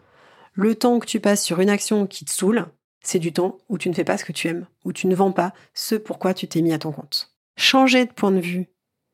Le 0.53 0.75
temps 0.75 0.99
que 0.99 1.07
tu 1.07 1.19
passes 1.19 1.43
sur 1.43 1.61
une 1.61 1.69
action 1.69 2.05
qui 2.05 2.25
te 2.25 2.31
saoule, 2.31 2.67
c'est 3.01 3.19
du 3.19 3.31
temps 3.31 3.57
où 3.69 3.77
tu 3.77 3.89
ne 3.89 3.93
fais 3.93 4.03
pas 4.03 4.17
ce 4.17 4.25
que 4.25 4.33
tu 4.33 4.49
aimes, 4.49 4.67
où 4.83 4.91
tu 4.91 5.07
ne 5.07 5.15
vends 5.15 5.31
pas 5.31 5.53
ce 5.73 5.95
pourquoi 5.95 6.33
tu 6.33 6.47
t'es 6.47 6.61
mis 6.61 6.73
à 6.73 6.79
ton 6.79 6.91
compte. 6.91 7.33
Changer 7.57 8.05
de 8.05 8.11
point 8.11 8.31
de 8.31 8.39
vue 8.39 8.67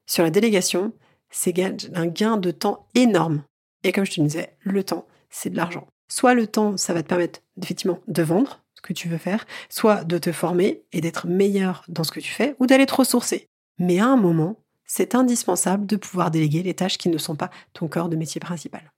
sur 0.05 0.23
la 0.23 0.29
délégation, 0.29 0.93
c'est 1.29 1.53
un 1.93 2.07
gain 2.07 2.37
de 2.37 2.51
temps 2.51 2.87
énorme. 2.95 3.43
Et 3.83 3.91
comme 3.91 4.05
je 4.05 4.11
te 4.11 4.21
disais, 4.21 4.55
le 4.61 4.83
temps, 4.83 5.07
c'est 5.29 5.49
de 5.49 5.57
l'argent. 5.57 5.87
Soit 6.07 6.33
le 6.33 6.47
temps, 6.47 6.77
ça 6.77 6.93
va 6.93 7.03
te 7.03 7.07
permettre 7.07 7.41
effectivement 7.61 7.99
de 8.07 8.23
vendre 8.23 8.63
ce 8.75 8.81
que 8.81 8.93
tu 8.93 9.09
veux 9.09 9.17
faire, 9.17 9.45
soit 9.69 10.03
de 10.03 10.17
te 10.17 10.31
former 10.31 10.83
et 10.91 11.01
d'être 11.01 11.27
meilleur 11.27 11.83
dans 11.87 12.03
ce 12.03 12.11
que 12.11 12.19
tu 12.19 12.31
fais, 12.31 12.55
ou 12.59 12.67
d'aller 12.67 12.85
te 12.85 12.95
ressourcer. 12.95 13.47
Mais 13.79 13.99
à 13.99 14.05
un 14.05 14.15
moment, 14.15 14.57
c'est 14.85 15.15
indispensable 15.15 15.85
de 15.85 15.95
pouvoir 15.95 16.31
déléguer 16.31 16.63
les 16.63 16.73
tâches 16.73 16.97
qui 16.97 17.09
ne 17.09 17.17
sont 17.17 17.35
pas 17.35 17.49
ton 17.73 17.87
corps 17.87 18.09
de 18.09 18.15
métier 18.15 18.39
principal. 18.39 18.91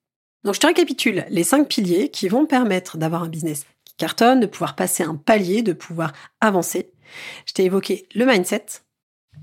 Donc 0.43 0.53
je 0.53 0.59
te 0.59 0.67
récapitule 0.67 1.25
les 1.29 1.43
cinq 1.43 1.67
piliers 1.67 2.09
qui 2.09 2.27
vont 2.27 2.45
permettre 2.45 2.97
d'avoir 2.97 3.23
un 3.23 3.29
business 3.29 3.65
qui 3.85 3.95
cartonne, 3.95 4.41
de 4.41 4.45
pouvoir 4.45 4.75
passer 4.75 5.03
un 5.03 5.15
palier, 5.15 5.61
de 5.61 5.73
pouvoir 5.73 6.13
avancer. 6.41 6.91
Je 7.45 7.53
t'ai 7.53 7.63
évoqué 7.63 8.07
le 8.13 8.25
mindset, 8.25 8.65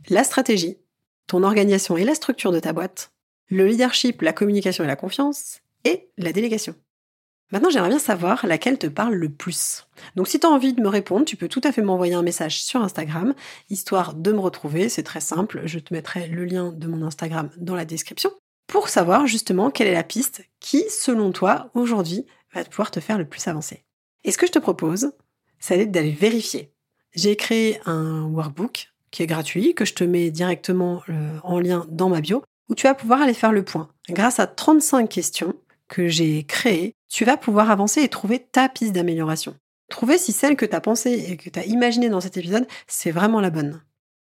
la 0.09 0.25
stratégie, 0.25 0.79
ton 1.27 1.43
organisation 1.43 1.97
et 1.97 2.05
la 2.05 2.15
structure 2.15 2.53
de 2.53 2.61
ta 2.61 2.73
boîte, 2.73 3.13
le 3.49 3.67
leadership, 3.67 4.23
la 4.23 4.33
communication 4.33 4.85
et 4.85 4.89
la 4.89 4.97
confiance, 4.97 5.61
et 5.85 6.09
la 6.17 6.33
délégation. 6.33 6.75
Maintenant, 7.53 7.71
j'aimerais 7.71 7.91
bien 7.91 7.99
savoir 7.99 8.47
laquelle 8.47 8.79
te 8.79 8.87
parle 8.87 9.15
le 9.15 9.29
plus. 9.29 9.87
Donc 10.17 10.29
si 10.29 10.41
tu 10.41 10.47
as 10.47 10.51
envie 10.51 10.73
de 10.73 10.81
me 10.81 10.89
répondre, 10.89 11.25
tu 11.25 11.37
peux 11.37 11.49
tout 11.49 11.61
à 11.63 11.73
fait 11.73 11.83
m'envoyer 11.83 12.15
un 12.15 12.23
message 12.23 12.63
sur 12.65 12.83
Instagram, 12.83 13.35
histoire 13.71 14.15
de 14.15 14.33
me 14.33 14.41
retrouver, 14.41 14.89
c'est 14.89 15.03
très 15.03 15.21
simple, 15.21 15.63
je 15.67 15.79
te 15.79 15.93
mettrai 15.93 16.27
le 16.27 16.45
lien 16.45 16.73
de 16.73 16.87
mon 16.87 17.07
Instagram 17.07 17.51
dans 17.59 17.77
la 17.77 17.85
description, 17.85 18.33
pour 18.67 18.89
savoir 18.89 19.27
justement 19.27 19.71
quelle 19.71 19.89
est 19.89 19.93
la 19.93 20.03
piste 20.03 20.43
qui, 20.59 20.85
selon 20.89 21.33
toi, 21.33 21.71
aujourd'hui, 21.75 22.27
va 22.55 22.65
pouvoir 22.65 22.91
te 22.91 23.01
faire 23.01 23.19
le 23.19 23.29
plus 23.29 23.47
avancer. 23.47 23.85
Et 24.25 24.33
ce 24.33 24.39
que 24.39 24.47
je 24.47 24.53
te 24.53 24.59
propose, 24.59 25.13
c'est 25.59 25.87
d'aller 25.87 26.13
vérifier. 26.13 26.73
J'ai 27.15 27.37
créé 27.37 27.79
un 27.85 28.25
workbook 28.25 28.94
qui 29.15 29.23
est 29.23 29.27
gratuit, 29.27 29.75
que 29.75 29.85
je 29.85 29.95
te 29.95 30.03
mets 30.03 30.33
directement 30.33 31.03
euh, 31.09 31.39
en 31.45 31.61
lien 31.61 31.87
dans 31.89 32.09
ma 32.09 32.21
bio, 32.21 32.43
où 32.69 32.75
tu 32.75 32.89
vas 32.89 32.95
pouvoir 32.95 33.23
aller 33.23 33.33
faire 33.33 33.53
le 33.53 33.65
point. 33.65 33.89
Grâce 34.09 34.41
à 34.41 34.49
35 34.49 35.09
questions, 35.09 35.55
que 35.89 36.09
j'ai 36.09 36.43
créé, 36.43 36.97
tu 37.09 37.25
vas 37.25 37.37
pouvoir 37.37 37.71
avancer 37.71 38.03
et 38.03 38.09
trouver 38.09 38.41
ta 38.41 38.69
piste 38.69 38.93
d'amélioration. 38.93 39.55
Trouver 39.89 40.19
si 40.19 40.33
celle 40.33 40.57
que 40.57 40.67
tu 40.67 40.75
as 40.75 40.81
pensée 40.81 41.27
et 41.29 41.37
que 41.37 41.49
tu 41.49 41.59
as 41.61 41.65
imaginée 41.67 42.09
dans 42.09 42.21
cet 42.21 42.37
épisode, 42.37 42.67
c'est 42.89 43.13
vraiment 43.13 43.41
la 43.41 43.51
bonne. 43.51 43.81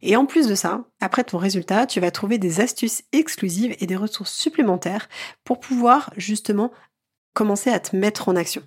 Et 0.03 0.15
en 0.15 0.27
plus 0.27 0.47
de 0.47 0.55
ça, 0.55 0.85
après 1.01 1.25
ton 1.25 1.39
résultat, 1.39 1.87
tu 1.87 2.01
vas 2.01 2.11
trouver 2.11 2.37
des 2.37 2.61
astuces 2.61 3.03
exclusives 3.13 3.75
et 3.81 3.87
des 3.87 3.97
ressources 3.97 4.35
supplémentaires 4.35 5.09
pour 5.45 5.59
pouvoir 5.59 6.13
justement 6.19 6.71
commencer 7.33 7.71
à 7.71 7.81
te 7.81 7.97
mettre 7.97 8.29
en 8.29 8.37
action. 8.37 8.63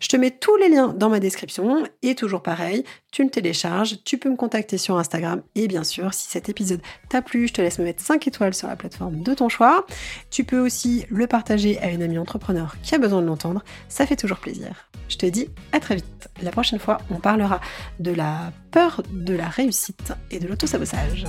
Je 0.00 0.06
te 0.06 0.16
mets 0.16 0.30
tous 0.30 0.56
les 0.56 0.68
liens 0.68 0.94
dans 0.96 1.08
ma 1.08 1.18
description 1.18 1.82
et 2.02 2.14
toujours 2.14 2.40
pareil, 2.40 2.84
tu 3.10 3.24
le 3.24 3.30
télécharges, 3.30 3.96
tu 4.04 4.16
peux 4.16 4.30
me 4.30 4.36
contacter 4.36 4.78
sur 4.78 4.96
Instagram 4.96 5.42
et 5.56 5.66
bien 5.66 5.82
sûr, 5.82 6.14
si 6.14 6.28
cet 6.28 6.48
épisode 6.48 6.80
t'a 7.08 7.20
plu, 7.20 7.48
je 7.48 7.52
te 7.52 7.60
laisse 7.60 7.80
me 7.80 7.84
mettre 7.84 8.00
5 8.00 8.24
étoiles 8.28 8.54
sur 8.54 8.68
la 8.68 8.76
plateforme 8.76 9.22
de 9.24 9.34
ton 9.34 9.48
choix. 9.48 9.86
Tu 10.30 10.44
peux 10.44 10.60
aussi 10.60 11.04
le 11.10 11.26
partager 11.26 11.80
à 11.80 11.90
une 11.90 12.02
amie 12.02 12.18
entrepreneur 12.18 12.76
qui 12.84 12.94
a 12.94 12.98
besoin 12.98 13.22
de 13.22 13.26
l'entendre, 13.26 13.64
ça 13.88 14.06
fait 14.06 14.14
toujours 14.14 14.38
plaisir. 14.38 14.88
Je 15.08 15.16
te 15.16 15.26
dis 15.26 15.48
à 15.72 15.80
très 15.80 15.96
vite. 15.96 16.28
La 16.42 16.52
prochaine 16.52 16.78
fois, 16.78 16.98
on 17.10 17.18
parlera 17.18 17.60
de 17.98 18.12
la 18.12 18.52
peur 18.70 19.02
de 19.10 19.34
la 19.34 19.48
réussite 19.48 20.12
et 20.30 20.38
de 20.38 20.46
l'autosabotage. 20.46 21.24